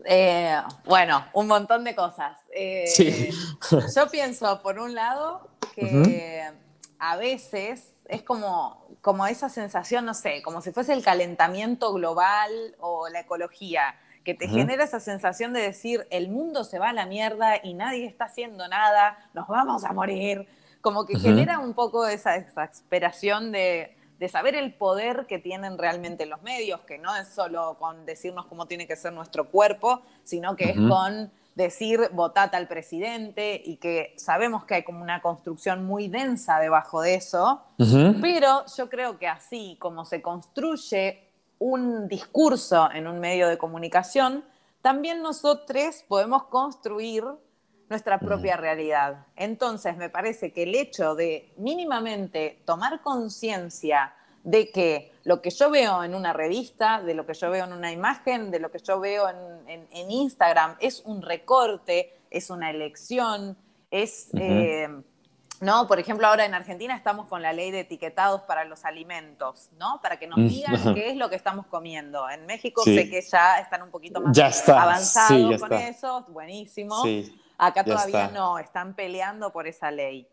[0.06, 2.38] Eh, bueno, un montón de cosas.
[2.54, 3.30] Eh, Sí.
[3.96, 6.35] Yo pienso, por un lado, que
[7.00, 12.52] a veces es como, como esa sensación, no sé, como si fuese el calentamiento global
[12.80, 16.94] o la ecología, que te genera esa sensación de decir, el mundo se va a
[16.94, 20.48] la mierda y nadie está haciendo nada, nos vamos a morir.
[20.82, 26.26] Como que genera un poco esa exasperación de, de saber el poder que tienen realmente
[26.26, 30.56] los medios, que no es solo con decirnos cómo tiene que ser nuestro cuerpo, sino
[30.56, 35.86] que es con decir votate al presidente y que sabemos que hay como una construcción
[35.86, 37.64] muy densa debajo de eso,
[38.22, 44.44] pero yo creo que así como se construye un discurso en un medio de comunicación,
[44.82, 47.24] también nosotros podemos construir
[47.90, 49.26] nuestra propia realidad.
[49.36, 54.14] Entonces, me parece que el hecho de mínimamente tomar conciencia
[54.46, 57.74] de que lo que yo veo en una revista, de lo que yo veo en
[57.74, 59.38] una imagen, de lo que yo veo en,
[59.70, 63.58] en- en Instagram, es un recorte, es una elección,
[63.92, 64.30] es...
[64.36, 64.88] Eh,
[65.62, 65.88] ¿no?
[65.88, 70.00] Por ejemplo, ahora en Argentina estamos con la ley de etiquetados para los alimentos, ¿no?
[70.02, 72.30] Para que nos Mm, digan qué es lo que estamos comiendo.
[72.30, 72.94] En México Sí.
[72.96, 75.88] sé que ya están un poquito más Ya está, avanzados sí, ya con está.
[75.88, 77.02] eso, buenísimo.
[77.04, 77.40] Sí.
[77.58, 78.34] Acá todavía está.
[78.38, 80.28] no, están peleando por esa ley.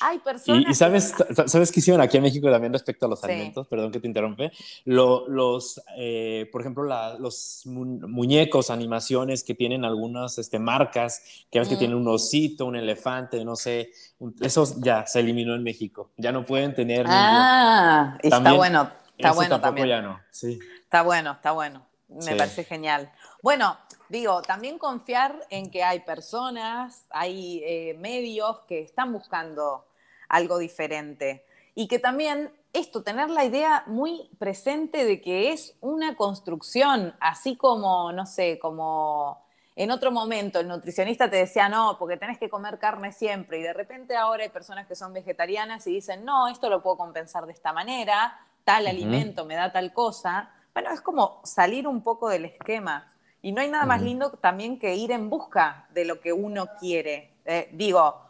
[0.00, 3.06] Hay personas Y, y sabes, que- sa- ¿sabes qué hicieron aquí en México también respecto
[3.06, 3.26] a los Sí.
[3.26, 3.66] alimentos?
[3.68, 4.52] Perdón que te interrumpe.
[4.84, 11.22] Lo- los, eh, por ejemplo, la- los mu- muñecos, animaciones que tienen algunas este, marcas,
[11.50, 11.78] que ves que Mm.
[11.78, 16.10] tienen un osito, un elefante, no sé, un- eso ya se eliminó en México.
[16.16, 17.06] Ya no pueden tener.
[17.08, 19.88] Ah, está También bueno, está bueno también.
[19.88, 20.20] ya no.
[20.30, 20.58] Sí.
[20.84, 21.86] Está bueno, está bueno.
[22.08, 22.34] Me Sí.
[22.36, 23.10] parece genial.
[23.42, 23.76] Bueno,
[24.08, 29.86] digo, también confiar en que hay personas, hay eh, medios que están buscando
[30.28, 31.44] algo diferente.
[31.74, 37.56] Y que también esto, tener la idea muy presente de que es una construcción, así
[37.56, 39.42] como, no sé, como
[39.74, 43.62] en otro momento el nutricionista te decía, no, porque tenés que comer carne siempre, y
[43.62, 47.46] de repente ahora hay personas que son vegetarianas y dicen, no, esto lo puedo compensar
[47.46, 50.50] de esta manera, tal alimento me da tal cosa.
[50.74, 53.08] Bueno, es como salir un poco del esquema.
[53.42, 56.66] Y no hay nada más lindo también que ir en busca de lo que uno
[56.80, 57.34] quiere.
[57.44, 58.20] Eh, digo,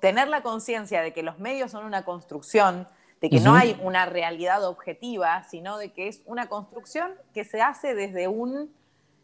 [0.00, 2.86] tener la conciencia de que los medios son una construcción,
[3.20, 7.62] de que no hay una realidad objetiva, sino de que es una construcción que se
[7.62, 8.74] hace desde un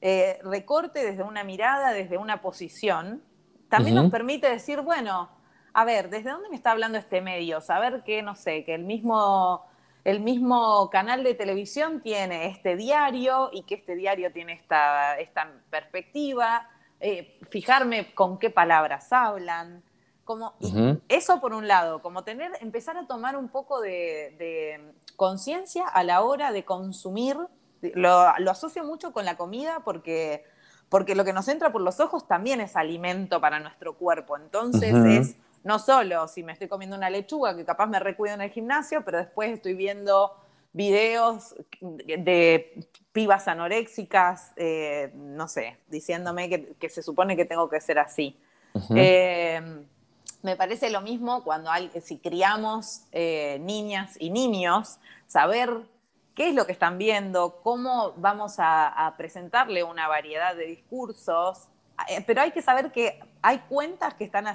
[0.01, 3.23] eh, recorte, desde una mirada, desde una posición,
[3.69, 5.31] también nos permite decir, bueno,
[5.73, 7.61] a ver, ¿desde dónde me está hablando este medio?
[7.61, 9.65] Saber que, no sé, que el mismo,
[10.05, 15.51] el mismo canal de televisión tiene este diario y que este diario tiene esta, esta
[15.71, 16.69] perspectiva,
[17.01, 19.83] eh, fijarme con qué palabras hablan,
[20.25, 20.55] como,
[21.09, 26.05] eso por un lado, como tener, empezar a tomar un poco de, de conciencia a
[26.05, 27.37] la hora de consumir.
[27.95, 30.45] Lo, lo asocio mucho con la comida porque,
[30.89, 34.37] porque lo que nos entra por los ojos también es alimento para nuestro cuerpo.
[34.37, 38.41] Entonces es no solo si me estoy comiendo una lechuga que capaz me recuido en
[38.41, 40.37] el gimnasio, pero después estoy viendo
[40.73, 47.81] videos de pibas anoréxicas, eh, no sé, diciéndome que, que se supone que tengo que
[47.81, 48.39] ser así.
[48.97, 49.61] Eh,
[50.43, 55.71] me parece lo mismo cuando hay, si criamos eh, niñas y niños, saber
[56.35, 61.69] qué es lo que están viendo, cómo vamos a, a presentarle una variedad de discursos,
[62.27, 64.47] pero hay que saber que hay cuentas que están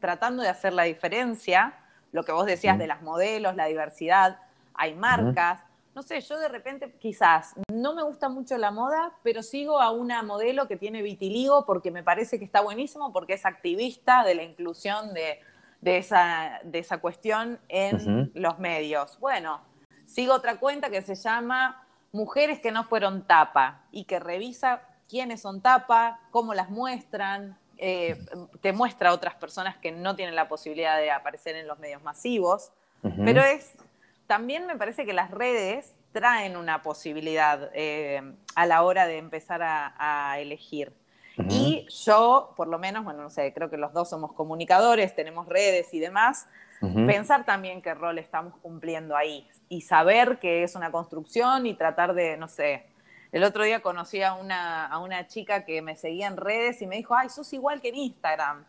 [0.00, 1.74] tratando de hacer la diferencia,
[2.12, 4.38] lo que vos decías de las modelos, la diversidad,
[4.74, 5.62] hay marcas.
[5.94, 9.90] No sé, yo de repente quizás no me gusta mucho la moda, pero sigo a
[9.90, 14.34] una modelo que tiene vitiligo porque me parece que está buenísimo, porque es activista de
[14.34, 15.40] la inclusión de,
[15.80, 19.18] de esa, de esa cuestión en los medios.
[19.20, 19.60] Bueno,
[20.06, 21.80] sigo otra cuenta que se llama
[22.12, 28.16] Mujeres que no fueron tapa y que revisa quiénes son tapa, cómo las muestran, eh,
[28.62, 32.02] te muestra a otras personas que no tienen la posibilidad de aparecer en los medios
[32.02, 32.72] masivos.
[33.22, 33.74] Pero es,
[34.26, 38.22] también me parece que las redes traen una posibilidad eh,
[38.54, 40.94] a la hora de empezar a, a elegir.
[41.50, 45.46] Y yo, por lo menos, bueno, no sé, creo que los dos somos comunicadores, tenemos
[45.46, 46.46] redes y demás,
[46.80, 52.14] pensar también qué rol estamos cumpliendo ahí y saber que es una construcción y tratar
[52.14, 52.86] de, no sé,
[53.34, 56.86] el otro día conocí a una, a una chica que me seguía en redes y
[56.86, 58.64] me dijo, ay, sos igual que en Instagram.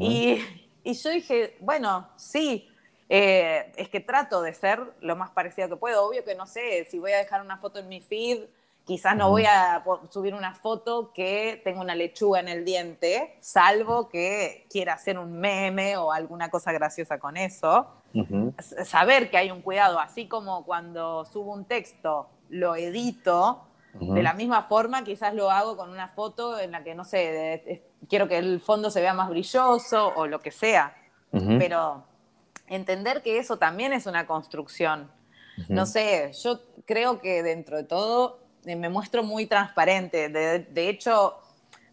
[0.00, 0.42] Y,
[0.82, 2.68] y yo dije, bueno, sí,
[3.08, 6.04] eh, es que trato de ser lo más parecido que puedo.
[6.04, 8.40] Obvio que no sé, si voy a dejar una foto en mi feed,
[8.84, 14.08] quizás no voy a subir una foto que tenga una lechuga en el diente, salvo
[14.08, 17.86] que quiera hacer un meme o alguna cosa graciosa con eso.
[18.84, 24.32] Saber que hay un cuidado, así como cuando subo un texto, lo edito, De la
[24.32, 28.38] misma forma, quizás lo hago con una foto en la que, no sé, quiero que
[28.38, 30.96] el fondo se vea más brilloso o lo que sea.
[31.30, 32.04] Pero
[32.68, 35.10] entender que eso también es una construcción.
[35.68, 40.28] No sé, yo creo que dentro de todo eh, me muestro muy transparente.
[40.28, 41.38] De, hecho,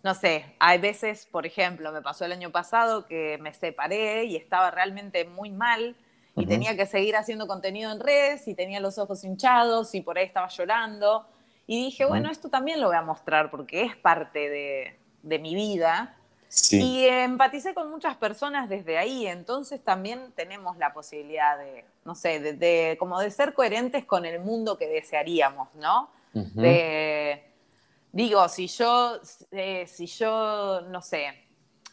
[0.03, 4.35] no sé, hay veces, por ejemplo, me pasó el año pasado que me separé y
[4.35, 5.95] estaba realmente muy mal
[6.35, 10.17] y tenía que seguir haciendo contenido en redes y tenía los ojos hinchados y por
[10.17, 11.25] ahí estaba llorando.
[11.71, 15.53] Y dije, bueno, esto también lo voy a mostrar porque es parte de, de mi
[15.53, 16.17] vida.
[16.71, 22.39] Y empaticé con muchas personas desde ahí, entonces también tenemos la posibilidad de, no sé,
[22.39, 26.09] de, como de ser coherentes con el mundo que desearíamos, ¿no?
[28.11, 29.19] digo, si yo,
[29.51, 31.35] eh, si yo, no sé,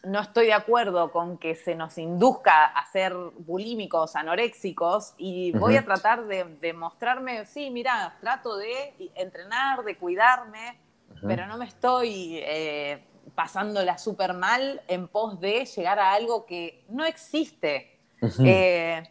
[0.03, 5.75] no estoy de acuerdo con que se nos induzca a ser bulímicos, anoréxicos, y voy
[5.75, 10.79] a tratar de, mostrarme, sí, mira, trato de entrenar, de cuidarme,
[11.25, 13.03] pero no me estoy eh,
[13.35, 17.99] pasándola súper mal en pos de llegar a algo que no existe.
[18.39, 19.03] Eh,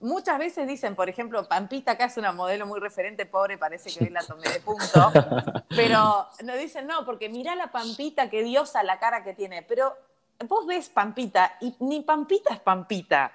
[0.00, 4.04] muchas veces dicen, por ejemplo, Pampita, que es una modelo muy referente, pobre, parece que
[4.04, 5.12] hoy la tomé de punto,
[5.68, 9.96] pero nos dicen, no, porque mira la Pampita, qué diosa la cara que tiene, pero
[10.48, 13.32] vos ves Pampita y ni Pampita es Pampita,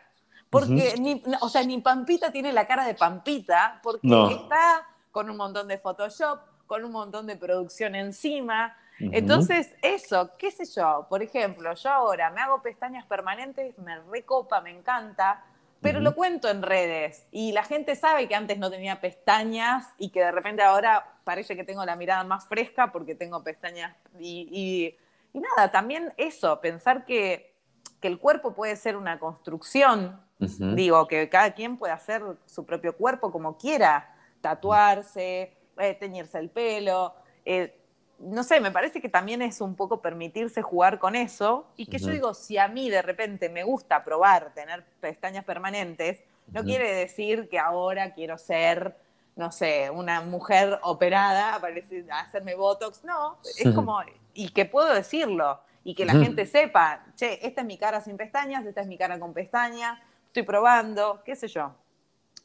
[0.49, 5.37] porque, ni, o sea, ni Pampita tiene la cara de Pampita, porque está con un
[5.37, 11.21] montón de Photoshop, con un montón de producción encima, entonces, eso, qué sé yo, por
[11.21, 15.43] ejemplo, yo ahora me hago pestañas permanentes, me recopa, me encanta,
[15.81, 20.09] pero lo cuento en redes y la gente sabe que antes no tenía pestañas y
[20.09, 24.95] que de repente ahora parece que tengo la mirada más fresca porque tengo pestañas y,
[25.39, 27.53] nada, también eso, pensar que,
[28.01, 33.31] el cuerpo puede ser una construcción, digo, que cada quien puede hacer su propio cuerpo
[33.31, 37.15] como quiera, tatuarse, eh, teñirse el pelo.
[37.45, 37.75] Eh,
[38.19, 41.65] no sé, me parece que también es un poco permitirse jugar con eso.
[41.77, 46.19] Y que yo digo, si a mí de repente me gusta probar tener pestañas permanentes,
[46.51, 48.95] no quiere decir que ahora quiero ser,
[49.35, 53.99] no sé, una mujer operada, a hacerme Botox, no, es como,
[54.35, 58.17] y que puedo decirlo y que la gente sepa, che, esta es mi cara sin
[58.17, 61.73] pestañas, esta es mi cara con pestañas, estoy probando, qué sé yo,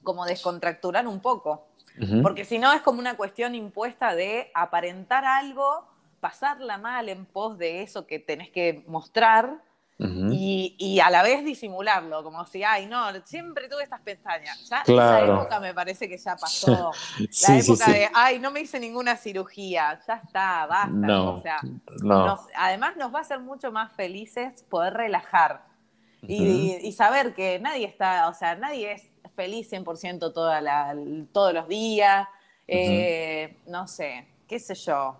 [0.03, 1.66] como descontracturar un poco.
[2.22, 5.87] Porque si no es como una cuestión impuesta de aparentar algo,
[6.20, 9.62] pasarla mal en pos de eso que tenés que mostrar
[10.33, 14.69] y, a la vez disimularlo, como si, ay, no, siempre tuve estas pestañas.
[14.69, 16.93] Ya esa época me parece que ya pasó.
[17.49, 21.21] La época de, ay, no me hice ninguna cirugía, ya está, basta.
[21.23, 21.61] o sea,
[22.57, 25.65] además nos va a hacer mucho más felices poder relajar.
[26.23, 30.95] y, y, saber que nadie está, o sea, nadie es feliz 100% toda la,
[31.33, 32.29] todos los días,
[32.67, 35.17] eh, no sé, qué sé yo.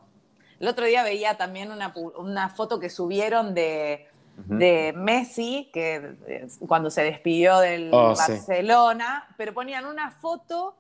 [0.61, 4.09] El otro día veía también una, foto que subieron de,
[4.49, 10.77] Messi, que eh, cuando se despidió del oh, Barcelona, pero ponían una foto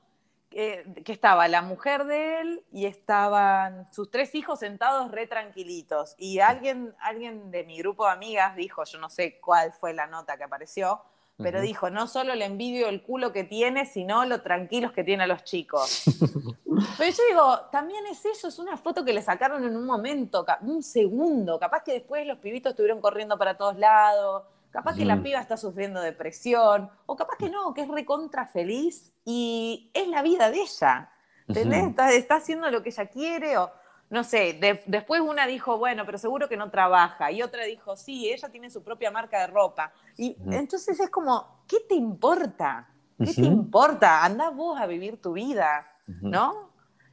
[0.50, 6.16] que estaba la mujer de él y estaban sus tres hijos sentados re tranquilitos.
[6.18, 10.08] Y alguien, alguien de mi grupo de amigas dijo, yo no sé cuál fue la
[10.08, 11.02] nota que apareció,
[11.42, 15.24] pero dijo, no solo le envidio el culo que tiene, sino lo tranquilos que tiene
[15.24, 16.02] a los chicos.
[16.98, 20.44] pero yo digo, también es eso, es una foto que le sacaron en un momento,
[20.62, 25.22] un segundo, capaz que después los pibitos estuvieron corriendo para todos lados, capaz que la
[25.22, 30.22] piba está sufriendo depresión, o capaz que no, que es recontra feliz y es la
[30.22, 31.10] vida de ella.
[31.48, 31.88] ¿Entendés?
[31.88, 33.72] está, está, haciendo lo que ella quiere o
[34.10, 38.28] no sé, después una dijo, bueno, pero seguro que no trabaja, y otra dijo, sí,
[38.28, 39.92] ella tiene su propia marca de ropa.
[40.18, 42.88] Y entonces es como, ¿qué te importa?
[43.16, 44.24] ¿Qué te importa?
[44.24, 45.86] Anda vos a vivir tu vida,
[46.22, 46.72] ¿no?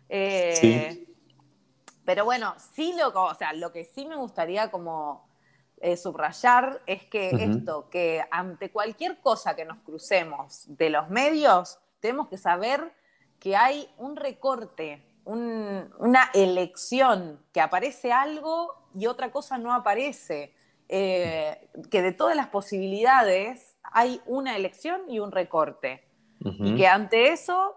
[0.09, 1.15] Eh, sí.
[2.03, 5.27] Pero bueno, sí lo, o sea, lo que sí me gustaría como
[5.81, 11.77] eh, subrayar es que esto, que ante cualquier cosa que nos crucemos de los medios,
[11.99, 12.91] tenemos que saber
[13.39, 20.53] que hay un recorte una elección, que aparece algo y otra cosa no aparece,
[20.89, 26.03] eh, que de todas las posibilidades hay una elección y un recorte.
[26.39, 27.75] Y que ante eso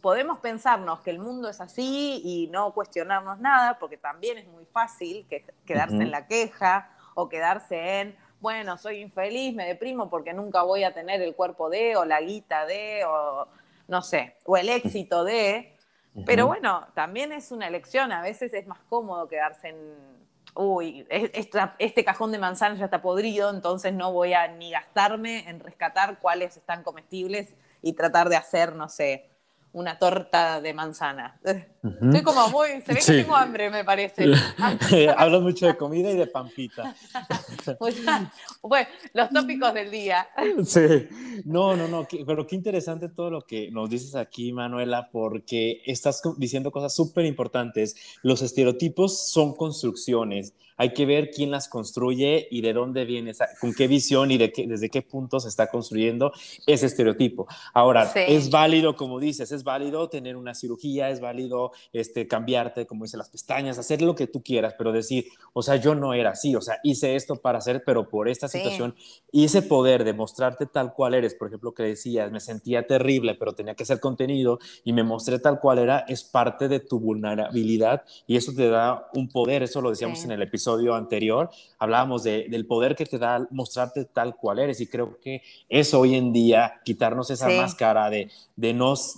[0.00, 4.64] podemos pensarnos que el mundo es así y no cuestionarnos nada, porque también es muy
[4.66, 10.34] fácil que, quedarse en la queja o quedarse en, bueno, soy infeliz, me deprimo porque
[10.34, 13.48] nunca voy a tener el cuerpo de, o la guita de, o
[13.88, 15.71] no sé, o el éxito de,
[16.26, 19.76] pero bueno, también es una elección, a veces es más cómodo quedarse en,
[20.54, 21.06] uy,
[21.78, 26.18] este cajón de manzana ya está podrido, entonces no voy a ni gastarme en rescatar
[26.18, 29.30] cuáles están comestibles y tratar de hacer, no sé,
[29.72, 31.38] una torta de manzana.
[31.42, 34.24] Estoy como muy, se ve que tengo hambre, me parece.
[35.16, 36.94] Hablas mucho de comida y de pampita.
[38.62, 40.28] Bueno, los tópicos del día.
[40.64, 41.08] Sí,
[41.44, 46.22] no, no, no, pero qué interesante todo lo que nos dices aquí, Manuela, porque estás
[46.36, 47.96] diciendo cosas súper importantes.
[48.22, 53.74] Los estereotipos son construcciones hay que ver quién las construye y de dónde viene, con
[53.74, 56.32] qué visión y de qué, desde qué punto se está construyendo
[56.66, 57.46] ese estereotipo.
[57.74, 63.04] Ahora, es válido, como dices, es válido tener una cirugía, es válido este, cambiarte, como
[63.04, 66.30] dice, las pestañas, hacer lo que tú quieras, pero decir, o sea, yo no era
[66.30, 68.94] así, o sea, hice esto para hacer, pero por esta situación,
[69.30, 73.34] y ese poder de mostrarte tal cual eres, por ejemplo, que decías, me sentía terrible,
[73.34, 76.98] pero tenía que ser contenido y me mostré tal cual era, es parte de tu
[76.98, 81.50] vulnerabilidad y eso te da un poder, eso lo decíamos en el episodio episodio anterior,
[81.78, 86.14] hablábamos del poder que te da mostrarte tal cual eres y creo que eso hoy
[86.14, 88.68] en día, quitarnos esa máscara de, de,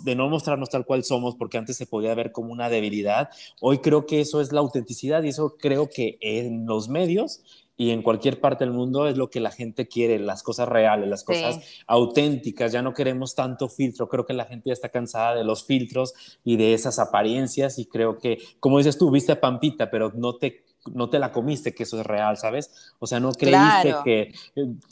[0.05, 3.31] de no mostrarnos tal cual somos, porque antes se podía ver como una debilidad,
[3.61, 7.43] hoy creo que eso es la autenticidad y eso creo que en los medios
[7.77, 11.09] y en cualquier parte del mundo es lo que la gente quiere, las cosas reales,
[11.09, 12.71] las cosas auténticas.
[12.71, 14.09] Ya no queremos tanto filtro.
[14.09, 17.87] Creo que la gente ya está cansada de los filtros y de esas apariencias y
[17.87, 21.75] creo que, como dices tú, viste a Pampita, pero no te no te la comiste
[21.75, 22.95] que eso es real, ¿sabes?
[22.99, 24.35] O sea, no creíste que,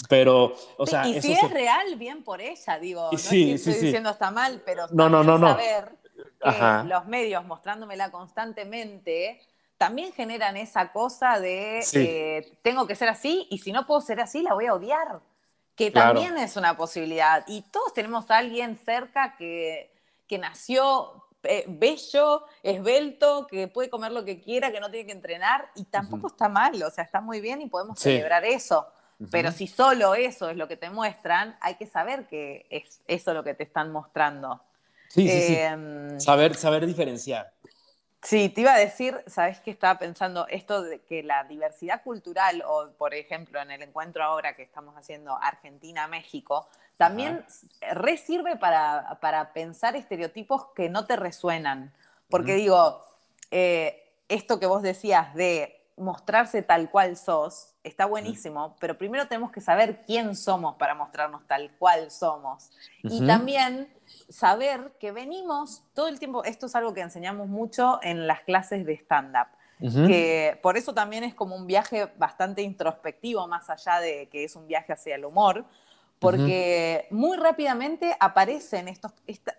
[0.08, 1.06] pero, o sea...
[1.06, 4.86] Y si es real, bien por ella, digo, no sí, estoy diciendo está mal, pero
[4.92, 5.96] no, no, no, saber
[6.40, 9.40] que los medios mostrándomela constantemente
[9.76, 14.20] también generan esa cosa de eh, tengo que ser así y si no puedo ser
[14.20, 15.20] así la voy a odiar,
[15.74, 17.44] que también es una posibilidad.
[17.48, 19.92] Y todos tenemos a alguien cerca que,
[20.28, 25.12] que nació eh, bello, esbelto, que puede comer lo que quiera, que no tiene que
[25.12, 28.86] entrenar, y tampoco está mal, o sea, está muy bien y podemos celebrar eso.
[29.30, 33.32] Pero si solo eso es lo que te muestran, hay que saber que es eso
[33.34, 34.60] lo que te están mostrando.
[35.08, 35.54] Sí, sí, sí.
[35.56, 37.52] Em, saber, saber diferenciar.
[38.22, 40.46] Sí, te iba a decir, ¿sabes qué estaba pensando?
[40.48, 44.96] Esto de que la diversidad cultural, o por ejemplo en el encuentro ahora que estamos
[44.96, 46.68] haciendo Argentina-México,
[47.02, 47.44] también
[47.94, 51.92] resirve para, para, pensar estereotipos que no te resuenan.
[52.28, 53.04] Porque digo,
[53.50, 59.50] eh, esto que vos decías de mostrarse tal cual sos está buenísimo, pero primero tenemos
[59.50, 62.70] que saber quién somos para mostrarnos tal cual somos.
[63.02, 63.92] Y también
[64.28, 68.86] saber que venimos todo el tiempo, esto es algo que enseñamos mucho en las clases
[68.86, 69.48] de stand-up.
[69.80, 74.54] que por eso también es como un viaje bastante introspectivo, más allá de que es
[74.54, 75.64] un viaje hacia el humor,
[76.22, 79.12] porque muy rápidamente aparece en esta,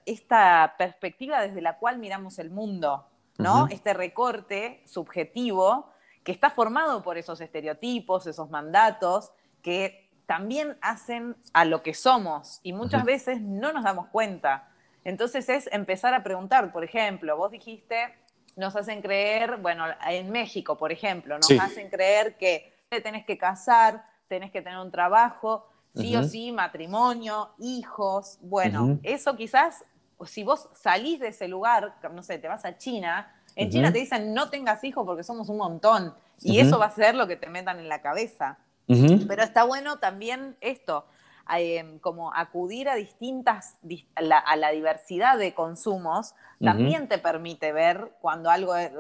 [0.06, 3.06] esta, perspectiva desde la cual miramos el mundo,
[3.38, 3.68] ¿no?
[3.70, 5.92] Este recorte subjetivo
[6.24, 12.60] que está formado por esos estereotipos, esos mandatos, que también hacen a lo que somos
[12.64, 14.70] y muchas veces no nos damos cuenta.
[15.04, 18.16] Entonces es empezar a preguntar, por ejemplo, vos dijiste,
[18.56, 23.38] nos hacen creer, bueno, en México, por ejemplo, nos hacen creer que te tenés que
[23.38, 28.38] casar, tenés que tener un trabajo, sí o sí, matrimonio, hijos.
[28.42, 29.84] Bueno, eso quizás,
[30.26, 34.00] si vos salís de ese lugar, no sé, te vas a China, en China te
[34.00, 36.14] dicen no tengas hijos porque somos un montón.
[36.42, 38.58] Y eso va a ser lo que te metan en la cabeza.
[38.88, 41.06] Pero está bueno también esto,
[41.50, 43.78] em, como acudir a distintas,
[44.16, 48.92] a la, diversidad de consumos, también te permite ver cuando algo eh,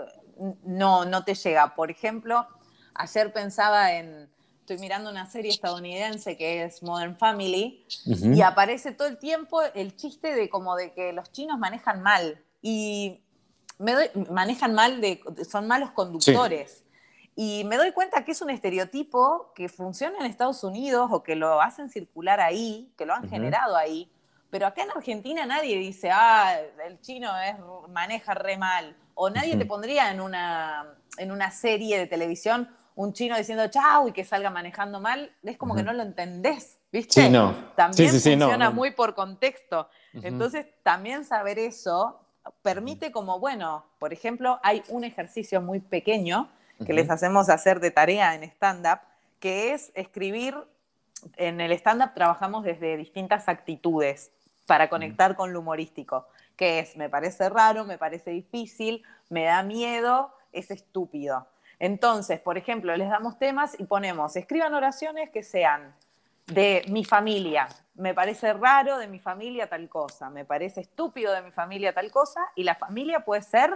[0.63, 1.75] no, no te llega.
[1.75, 2.47] Por ejemplo,
[2.95, 4.29] ayer pensaba en,
[4.63, 9.93] estoy mirando una serie estadounidense que es Modern Family y aparece todo el tiempo el
[9.97, 13.19] chiste de como de que los chinos manejan mal y
[13.77, 16.85] me manejan mal, de, son malos conductores.
[17.35, 21.35] Y me doy cuenta que es un estereotipo que funciona en Estados Unidos o que
[21.35, 24.09] lo hacen circular ahí, que lo han generado ahí.
[24.49, 26.57] Pero acá en Argentina nadie dice, ah,
[26.87, 27.55] el chino es,
[27.89, 28.95] maneja re mal.
[29.13, 34.07] O nadie te pondría en una, en una serie de televisión un chino diciendo chau
[34.07, 37.23] y que salga manejando mal, es como que no lo entendés, ¿viste?
[37.23, 37.53] Sí, no.
[37.75, 39.89] También funciona muy por contexto.
[40.13, 42.19] Entonces, también saber eso
[42.61, 46.49] permite como, bueno, por ejemplo, hay un ejercicio muy pequeño
[46.85, 48.99] que les hacemos hacer de tarea en stand-up,
[49.39, 50.55] que es escribir,
[51.37, 54.31] en el stand-up trabajamos desde distintas actitudes
[54.65, 59.63] para conectar con lo humorístico, que es, me parece raro, me parece difícil, me da
[59.63, 61.47] miedo, es estúpido.
[61.79, 65.93] Entonces, por ejemplo, les damos temas y ponemos, escriban oraciones que sean
[66.47, 71.41] de mi familia, me parece raro de mi familia tal cosa, me parece estúpido de
[71.41, 73.71] mi familia tal cosa, y la familia puede ser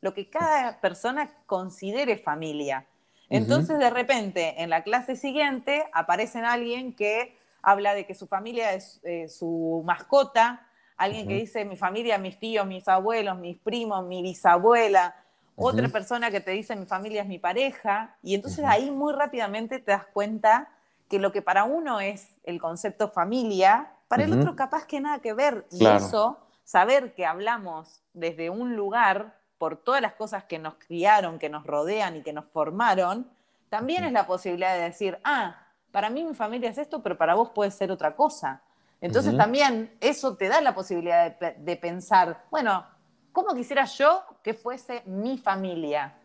[0.00, 2.86] lo que cada persona considere familia.
[3.30, 8.74] Entonces, de repente, en la clase siguiente, aparece alguien que habla de que su familia
[8.74, 10.66] es eh, su mascota,
[10.98, 15.16] alguien que dice mi familia, mis tíos, mis abuelos, mis primos, mi bisabuela,
[15.56, 19.78] otra persona que te dice mi familia es mi pareja, y entonces ahí muy rápidamente
[19.78, 20.68] te das cuenta
[21.08, 25.20] que lo que para uno es el concepto familia, para el otro capaz que nada
[25.20, 25.66] que ver.
[25.70, 31.38] Y eso, saber que hablamos desde un lugar por todas las cosas que nos criaron,
[31.38, 33.30] que nos rodean y que nos formaron,
[33.68, 35.56] también es la posibilidad de decir, ah,
[35.92, 38.62] para mí mi familia es esto, pero para vos puede ser otra cosa.
[39.00, 42.86] Entonces también eso te da la posibilidad de, pensar, bueno,
[43.32, 46.18] ¿cómo quisiera yo que fuese mi familia?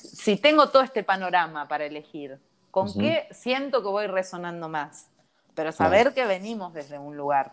[0.00, 2.38] si, tengo todo este panorama para elegir.
[2.70, 5.08] ¿Con qué siento que voy resonando más?
[5.54, 7.52] Pero saber que venimos desde un lugar.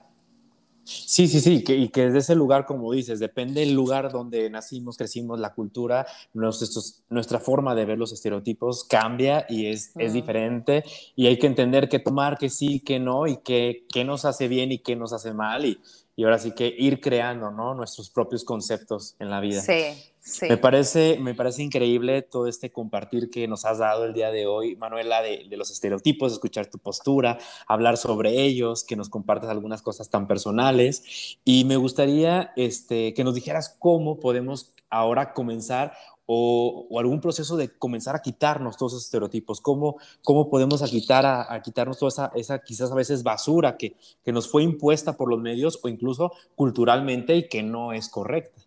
[0.83, 4.97] Sí, sí, sí, y que desde ese lugar, como dices, depende del lugar donde nacimos,
[4.97, 10.83] crecimos, la cultura, nuestra forma de ver los estereotipos cambia y es, es, diferente
[11.15, 14.71] y hay que entender que tomar que sí, que no y qué nos hace bien
[14.71, 15.79] y qué nos hace mal y,
[16.19, 17.73] y ahora sí que ir creando ¿no?
[17.73, 19.61] nuestros propios conceptos en la vida.
[19.61, 20.47] Sí, sí.
[20.49, 24.45] Me parece, me parece increíble todo este compartir que nos has dado el día de
[24.45, 27.37] hoy, Manuela, de, de, los estereotipos, escuchar tu postura,
[27.69, 31.37] hablar sobre ellos, que nos compartas algunas cosas tan personales.
[31.45, 35.93] Y me gustaría este, que nos dijeras cómo podemos ahora comenzar
[36.31, 41.25] o, algún proceso de comenzar a quitarnos todos esos estereotipos, cómo, cómo podemos a quitar,
[41.25, 45.27] a, quitarnos toda esa, esa, quizás a veces basura que, que, nos fue impuesta por
[45.27, 48.61] los medios o incluso culturalmente y que no es correcta.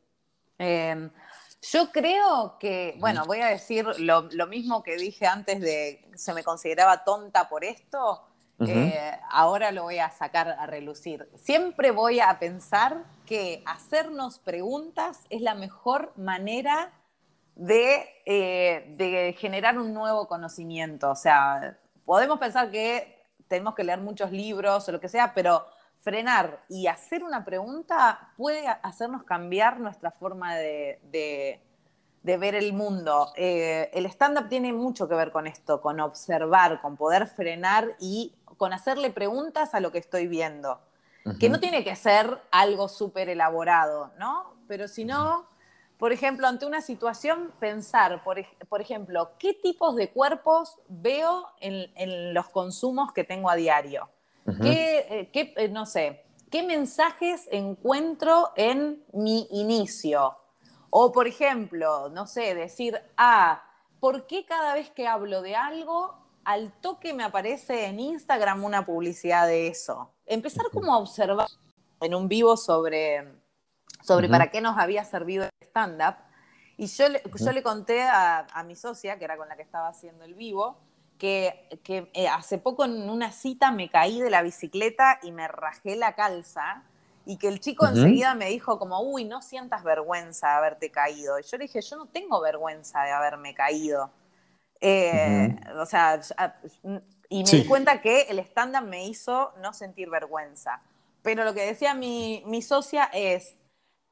[0.58, 1.08] Em,
[1.70, 6.34] yo creo que, bueno, voy a decir lo, lo, mismo que dije antes de se
[6.34, 8.22] me consideraba tonta por esto,
[8.66, 11.28] eh, ahora lo voy a sacar a relucir.
[11.36, 16.92] Siempre voy a pensar que hacernos preguntas es la mejor manera
[17.56, 21.10] eh, de, generar un nuevo conocimiento.
[21.10, 25.66] O sea, podemos pensar que tenemos que leer muchos libros o lo que sea, pero
[26.00, 31.60] frenar y hacer una pregunta puede hacernos cambiar nuestra forma de,
[32.24, 33.32] ver el mundo.
[33.36, 38.34] Eh, el stand-up tiene mucho que ver con esto, con observar, con poder frenar y
[38.56, 40.80] con hacerle preguntas a lo que estoy viendo.
[41.38, 44.56] Que no tiene que ser algo súper elaborado, ¿no?
[44.66, 45.46] Pero si no,
[46.02, 52.48] por ejemplo, ante una situación, pensar, por, ejemplo, qué tipos de cuerpos veo en, los
[52.48, 54.08] consumos que tengo a diario.
[54.60, 60.36] ¿Qué, eh, eh, no sé, qué mensajes encuentro en mi inicio?
[60.90, 63.62] O, por ejemplo, no sé, decir, ah,
[64.00, 68.84] ¿por qué cada vez que hablo de algo, al toque me aparece en Instagram una
[68.84, 70.10] publicidad de eso?
[70.26, 71.46] Empezar como a observar
[72.00, 73.40] en un vivo sobre
[74.02, 76.16] sobre para qué nos había servido stand-up.
[76.76, 79.88] Y yo le, yo le conté a, mi socia, que era con la que estaba
[79.88, 80.78] haciendo el vivo,
[81.18, 81.68] que,
[82.12, 86.14] eh, hace poco en una cita me caí de la bicicleta y me rajé la
[86.14, 86.82] calza
[87.24, 91.38] y que el chico enseguida me dijo como, uy, no sientas vergüenza de haberte caído.
[91.38, 94.10] Y yo le dije, yo no tengo vergüenza de haberme caído.
[94.80, 96.20] Eh, o sea,
[97.28, 100.80] y me di cuenta que el stand-up me hizo no sentir vergüenza.
[101.22, 103.54] Pero lo que decía mi, mi socia es,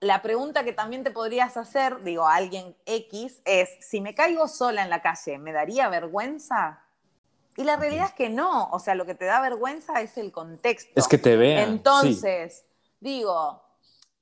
[0.00, 4.48] la pregunta que también te podrías hacer, digo, a alguien X, es, si me caigo
[4.48, 6.82] sola en la calle, ¿me daría vergüenza?
[7.56, 10.32] Y la realidad es que no, o sea, lo que te da vergüenza es el
[10.32, 10.92] contexto.
[10.96, 11.68] Es que te vean.
[11.68, 12.64] Entonces,
[13.00, 13.62] digo,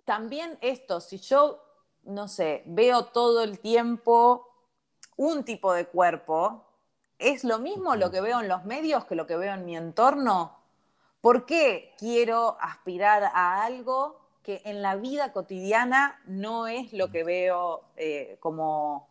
[0.05, 1.63] también esto, si yo,
[2.03, 4.49] no sé, veo todo el tiempo
[5.17, 6.65] un tipo de cuerpo,
[7.21, 9.77] ¿es lo mismo lo que veo en los medios que lo que veo en mi
[9.77, 10.59] entorno?
[11.21, 17.23] ¿Por qué quiero aspirar a algo que en la vida cotidiana no es lo que
[17.23, 19.07] veo eh, como,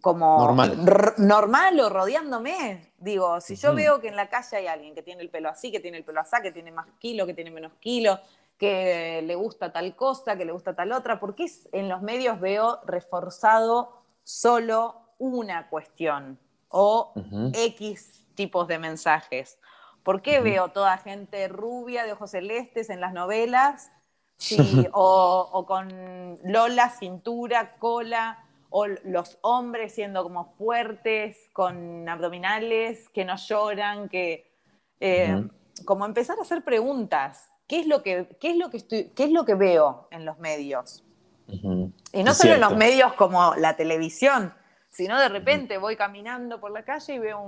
[0.00, 1.80] como normal.
[1.80, 2.92] o rodeándome.
[2.96, 5.72] Digo, si yo veo que en la calle hay alguien que tiene el pelo así,
[5.72, 8.20] que tiene el pelo así, que tiene más kilo, que tiene menos kilo,
[8.56, 12.38] que le gusta tal cosa, que le gusta tal otra, ¿por qué en los medios
[12.38, 17.12] veo reforzado solo una cuestión o
[17.54, 19.58] X tipos de mensajes?
[20.04, 23.90] ¿Por qué veo toda gente rubia de ojos celestes en las novelas
[24.36, 24.56] Sí,
[24.92, 33.36] o, con Lola, cintura, cola, o los hombres siendo como fuertes, con abdominales, que no
[33.36, 34.52] lloran, que...
[35.00, 35.48] Eh,
[35.84, 37.50] como empezar a hacer preguntas.
[37.66, 40.24] ¿Qué es lo que, qué es lo que, estoy, qué es lo que veo en
[40.24, 41.02] los medios?
[41.48, 44.52] Y no solo en los medios como la televisión,
[44.90, 47.40] sino de repente voy caminando por la calle y veo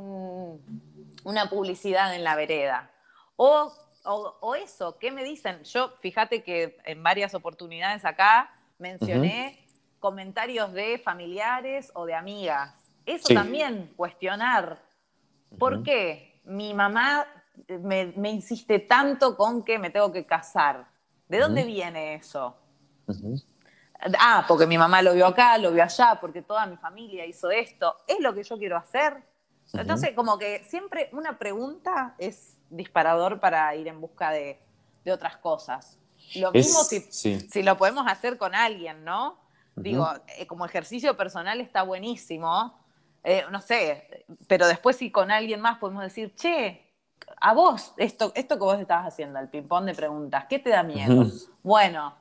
[1.25, 2.91] una publicidad en la vereda.
[3.37, 3.73] O
[4.09, 5.63] o, eso, ¿qué me dicen?
[5.65, 9.67] Yo, fíjate que en varias oportunidades acá mencioné
[10.01, 12.75] comentarios de familiares o de amigas.
[13.05, 14.83] Eso también, cuestionar.
[15.59, 17.27] ¿Por qué mi mamá
[17.69, 20.87] me, insiste tanto con que me tengo que casar?
[21.29, 22.57] ¿De dónde viene eso?
[24.19, 27.51] Ah, porque mi mamá lo vio acá, lo vio allá, porque toda mi familia hizo
[27.51, 27.97] esto.
[28.07, 29.23] ¿Es lo que yo quiero hacer?
[29.75, 34.59] Entonces, como que siempre una pregunta es disparador para ir en busca de,
[35.11, 35.97] otras cosas.
[36.35, 39.39] Lo mismo si, lo podemos hacer con alguien, ¿no?
[39.75, 40.07] Digo,
[40.37, 42.79] eh, como ejercicio personal está buenísimo,
[43.25, 46.85] eh, no sé, pero después si con alguien más podemos decir, che,
[47.41, 50.83] a vos, esto, esto que vos estabas haciendo, el ping-pong de preguntas, ¿qué te da
[50.83, 51.27] miedo?
[51.63, 52.15] Bueno,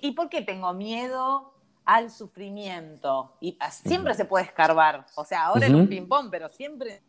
[0.00, 1.52] ¿y por qué tengo miedo
[1.84, 3.32] al sufrimiento?
[3.40, 7.02] Y siempre se puede escarbar, o sea, ahora en un ping-pong, pero siempre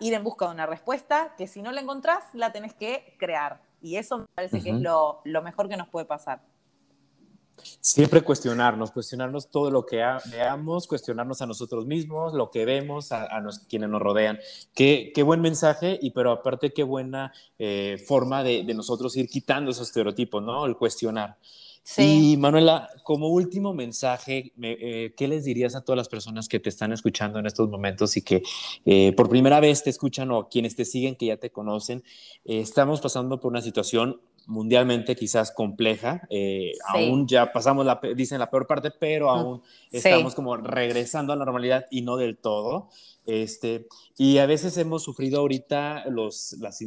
[0.00, 3.62] ir en busca de una respuesta que si no la encontrás, la tenés que crear.
[3.80, 6.40] Y eso me parece que es lo, mejor que nos puede pasar.
[7.80, 13.28] Siempre cuestionarnos, cuestionarnos todo lo que veamos, cuestionarnos a nosotros mismos, lo que vemos, a,
[13.68, 14.38] quienes nos rodean.
[14.74, 19.28] Qué, qué, buen mensaje, y pero aparte qué buena eh, forma de, de, nosotros ir
[19.28, 20.66] quitando esos estereotipos, ¿no?
[20.66, 21.36] El cuestionar.
[21.96, 26.68] Y Manuela, como último mensaje, eh, ¿qué les dirías a todas las personas que te
[26.68, 28.42] están escuchando en estos momentos y que
[28.84, 32.02] eh, por primera vez te escuchan o quienes te siguen, que ya te conocen?
[32.44, 36.26] Eh, estamos pasando por una situación mundialmente quizás compleja.
[36.86, 41.36] Aún ya pasamos, la, dicen la peor parte, pero mm, aún estamos como regresando a
[41.36, 42.88] la normalidad y no del todo.
[43.28, 46.80] Este, y a veces hemos sufrido ahorita, los, las,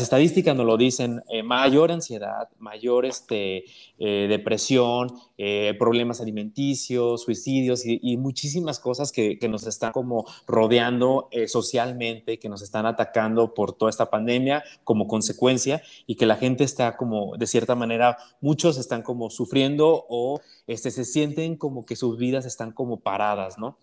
[0.00, 3.64] estadísticas nos lo dicen, eh, mayor ansiedad, mayor este,
[3.98, 11.28] eh, depresión, eh, problemas alimenticios, suicidios y, muchísimas cosas que, que, nos están como rodeando
[11.48, 16.62] socialmente, que nos están atacando por toda esta pandemia como consecuencia y que la gente
[16.62, 21.96] está como, de cierta manera, muchos están como sufriendo o este, se sienten como que
[21.96, 23.76] sus vidas están como paradas, ¿no?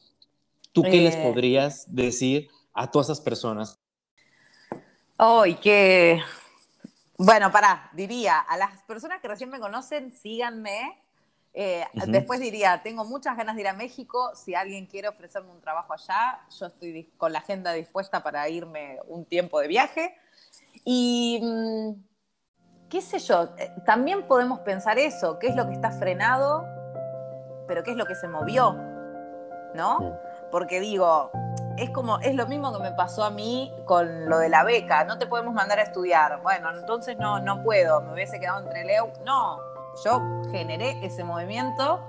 [0.75, 1.23] ¿Tú qué les eh.
[1.23, 3.79] podrías decir a todas esas personas?
[5.17, 6.21] Hoy que,
[7.17, 11.01] bueno, pará, diría, a las personas que recién me conocen, síganme.
[11.53, 14.35] Eh, después diría, tengo muchas ganas de ir a México.
[14.35, 18.99] Si alguien quiere ofrecerme un trabajo allá, yo estoy con la agenda dispuesta para irme
[19.07, 20.13] un tiempo de viaje.
[20.83, 25.91] Y mm, qué sé yo, eh, también podemos pensar eso, qué es lo que está
[25.91, 26.65] frenado,
[27.65, 28.73] pero qué es lo que se movió,
[29.73, 30.19] ¿no?
[30.51, 31.31] Porque digo,
[31.77, 35.03] es como, es lo mismo que me pasó a mí con lo de la beca,
[35.03, 38.85] no te podemos mandar a estudiar, bueno, entonces no, no puedo, me hubiese quedado entre
[38.85, 39.59] Leo, no,
[40.03, 40.21] yo
[40.51, 42.01] generé ese movimiento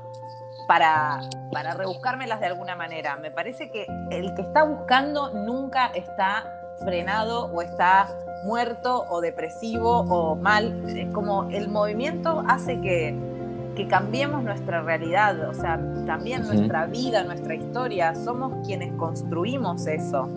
[0.66, 1.20] para,
[1.53, 3.16] para rebuscármelas de alguna manera.
[3.16, 8.09] Me parece que el que está buscando nunca está frenado o está
[8.45, 10.82] muerto o depresivo o mal.
[10.89, 13.36] Es como el movimiento hace que
[13.77, 20.29] que cambiemos nuestra realidad, o sea, también nuestra vida, nuestra historia, somos quienes construimos eso.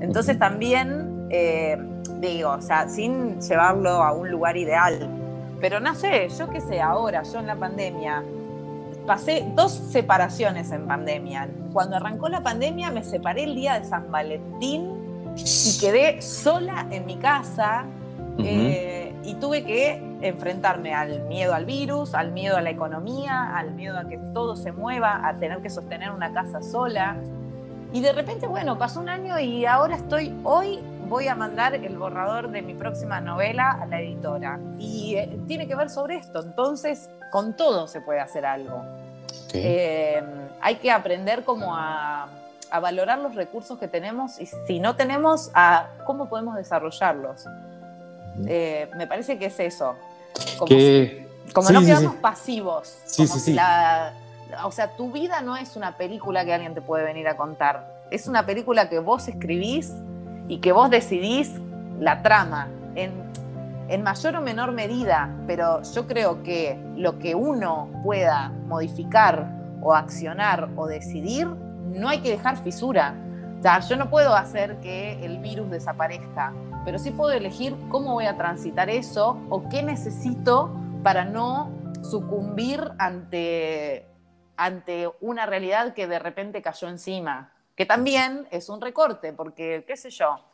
[0.00, 1.76] Entonces también, eh,
[2.20, 5.10] digo, o sea, sin llevarlo a un lugar ideal,
[5.60, 8.22] pero no sé, yo qué sé, ahora, yo en la pandemia,
[9.06, 11.48] pasé dos separaciones en pandemia.
[11.72, 14.90] Cuando arrancó la pandemia me separé el día de San Valentín
[15.36, 17.84] y quedé sola en mi casa
[19.24, 23.98] y tuve que enfrentarme al miedo al virus, al miedo a la economía, al miedo
[23.98, 27.16] a que todo se mueva, a tener que sostener una casa sola.
[27.92, 31.96] Y de repente, bueno, pasó un año y ahora estoy, hoy voy a mandar el
[31.96, 34.58] borrador de mi próxima novela a la editora.
[34.78, 36.42] Y eh, tiene que ver sobre esto.
[36.42, 38.82] Entonces, con todo se puede hacer algo.
[39.52, 40.22] Eh,
[40.60, 42.28] hay que aprender como a,
[42.70, 47.46] a valorar los recursos que tenemos y si no tenemos, a cómo podemos desarrollarlos.
[48.46, 49.94] Eh, me parece que es eso.
[50.58, 52.98] Como, no quedamos pasivos.
[54.62, 58.04] o sea, tu vida no es una película que alguien te puede venir a contar.
[58.10, 59.92] Es una película que vos escribís
[60.48, 61.52] y que vos decidís
[62.00, 63.12] la trama en,
[63.88, 69.48] en mayor o menor medida, pero yo creo que lo que uno pueda modificar
[69.80, 73.14] o accionar o decidir, no hay que dejar fisura.
[73.58, 76.52] O sea, yo no puedo hacer que el virus desaparezca,
[76.84, 81.72] pero sí puedo elegir cómo voy a transitar eso o qué necesito para no
[82.02, 84.06] sucumbir ante,
[84.56, 89.96] ante una realidad que de repente cayó encima, que también es un recorte, porque, qué
[89.96, 90.44] sé yo,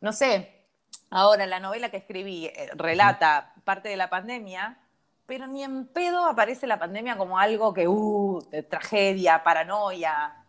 [0.00, 0.62] no sé,
[1.10, 4.78] ahora la novela que escribí eh, relata parte de la pandemia,
[5.26, 10.44] pero ni en pedo aparece la pandemia como algo que, uh, de tragedia, paranoia.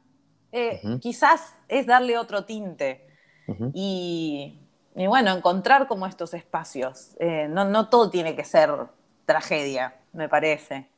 [0.52, 3.08] Eh, quizás es darle otro tinte.
[3.74, 4.67] Y
[4.98, 7.12] y bueno, encontrar como estos espacios.
[7.20, 8.72] Eh, no, todo tiene que ser
[9.26, 10.90] tragedia, me parece.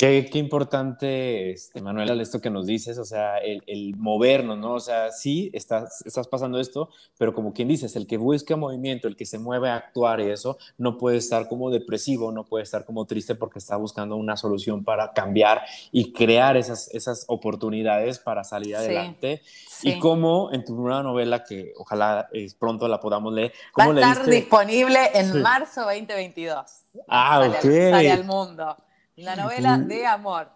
[0.00, 4.72] Qué, qué, importante, este, Manuela, esto que nos dices, o sea, el, el, movernos, ¿no?
[4.72, 6.88] O sea, sí, estás, estás pasando esto,
[7.18, 10.30] pero como quien dices, el que busca movimiento, el que se mueve a actuar y
[10.30, 14.38] eso, no puede estar como depresivo, no puede estar como triste porque está buscando una
[14.38, 15.60] solución para cambiar
[15.92, 19.42] y crear esas, esas oportunidades para salir adelante.
[19.44, 19.88] Sí, sí.
[19.90, 24.08] Y como en tu nueva novela, que ojalá eh, pronto la podamos leer, ¿cómo Va
[24.08, 25.38] a estar disponible en sí.
[25.40, 26.64] marzo 2022.
[27.06, 27.90] Ah, sale, ok.
[27.90, 28.76] Sale al mundo.
[29.20, 30.48] La novela de amor.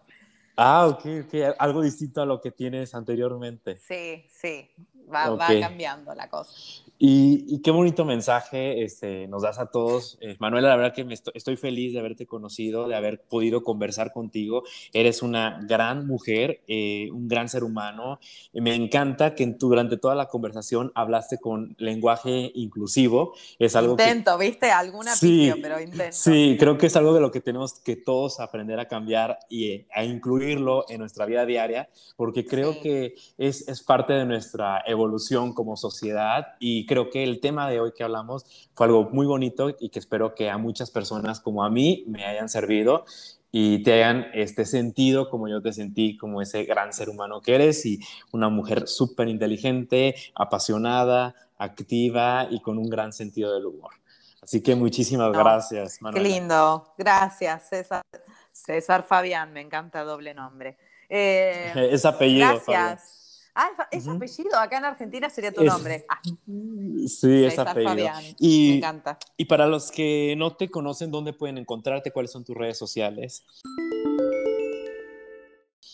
[0.57, 1.57] Ah, ok, ok.
[1.59, 3.77] Algo distinto a lo que tienes anteriormente.
[3.77, 4.71] Sí, sí.
[5.13, 5.61] Va, okay.
[5.61, 6.84] va cambiando la cosa.
[7.07, 10.17] Y, y, qué bonito mensaje este, nos das a todos.
[10.23, 13.63] Eh, Manuela, la verdad que me estoy, estoy, feliz de haberte conocido, de haber podido
[13.63, 14.63] conversar contigo.
[14.91, 18.21] Eres una gran mujer, eh, un gran ser humano.
[18.55, 23.35] Me encanta que tú, durante toda la conversación hablaste con lenguaje inclusivo.
[23.59, 24.71] Es algo intento, que, ¿viste?
[24.71, 26.17] Alguna sí, pero intento.
[26.17, 29.85] Sí, creo que es algo de lo que tenemos que todos aprender a cambiar y
[29.93, 32.81] a incluirlo en nuestra vida diaria, porque creo sí.
[32.81, 37.81] que es, es parte de nuestra evolución como sociedad y creo que el tema de
[37.81, 41.65] hoy que hablamos fue algo muy bonito y que espero que a muchas personas como
[41.65, 43.05] a mí me hayan servido
[43.57, 47.55] y te hayan este, sentido como yo te sentí, como ese gran ser humano que
[47.55, 48.01] eres y
[48.33, 53.93] una mujer súper inteligente, apasionada, activa y con un gran sentido del humor.
[54.43, 56.23] Así que muchísimas no, gracias, Manuela.
[56.23, 56.95] Qué lindo.
[56.99, 58.03] Gracias, César.
[58.53, 60.77] César Fabián, me encanta doble nombre.
[61.09, 62.49] Eh, es apellido.
[62.49, 62.65] Gracias.
[62.65, 62.99] Fabián.
[63.55, 64.17] Ah, es, uh -huh.
[64.17, 64.59] apellido.
[64.59, 66.05] Acá en Argentina sería tu es, nombre.
[66.09, 66.21] Ah.
[67.07, 67.91] Sí, es apellido.
[67.91, 68.25] Fabián.
[68.41, 69.19] Y, Me encanta.
[69.37, 72.11] Y para los que no te conocen, ¿dónde pueden encontrarte?
[72.11, 73.45] ¿Cuáles son tus redes sociales?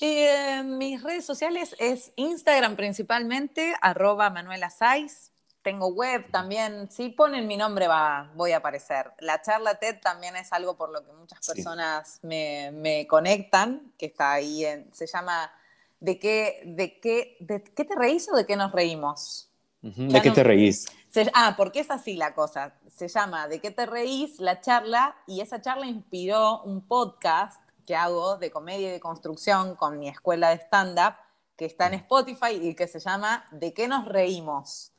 [0.00, 5.30] Eh, mis redes sociales es Instagram principalmente, arroba Manuela Saiz.
[5.62, 6.90] Tengo web también.
[6.90, 9.12] Si ponen mi nombre va, voy a aparecer.
[9.18, 12.26] La charla TED también es algo por lo que muchas personas sí.
[12.26, 14.64] me, me, conectan, que está ahí.
[14.64, 15.52] En, se llama
[16.00, 19.50] ¿De qué, de, qué, ¿De qué te reís o de qué nos reímos?
[19.82, 20.12] Uh -huh.
[20.12, 20.86] ¿De qué no, te reís?
[21.10, 22.74] Se, ah, porque es así la cosa.
[22.88, 24.38] Se llama ¿De qué te reís?
[24.40, 29.74] La charla, y esa charla inspiró un podcast que hago de comedia y de construcción
[29.76, 31.14] con mi escuela de stand-up,
[31.56, 34.92] que está en Spotify y que se llama ¿De qué nos reímos?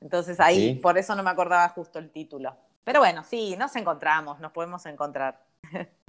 [0.00, 0.80] Entonces ahí, ¿Sí?
[0.80, 2.56] por eso no me acordaba justo el título.
[2.84, 5.43] Pero bueno, sí, nos encontramos, nos podemos encontrar.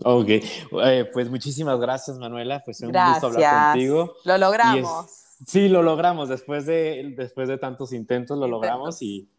[0.04, 3.22] Ok, eh, pues muchísimas gracias Manuela, pues un gracias.
[3.22, 4.16] gusto hablar contigo.
[4.26, 5.06] Lo logramos.
[5.06, 8.52] Es, sí, lo logramos, después de, después de tantos intentos lo intentos.
[8.52, 9.30] logramos y,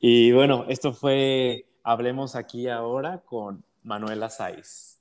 [0.00, 4.91] y bueno, esto fue Hablemos aquí ahora con Manuela Saiz.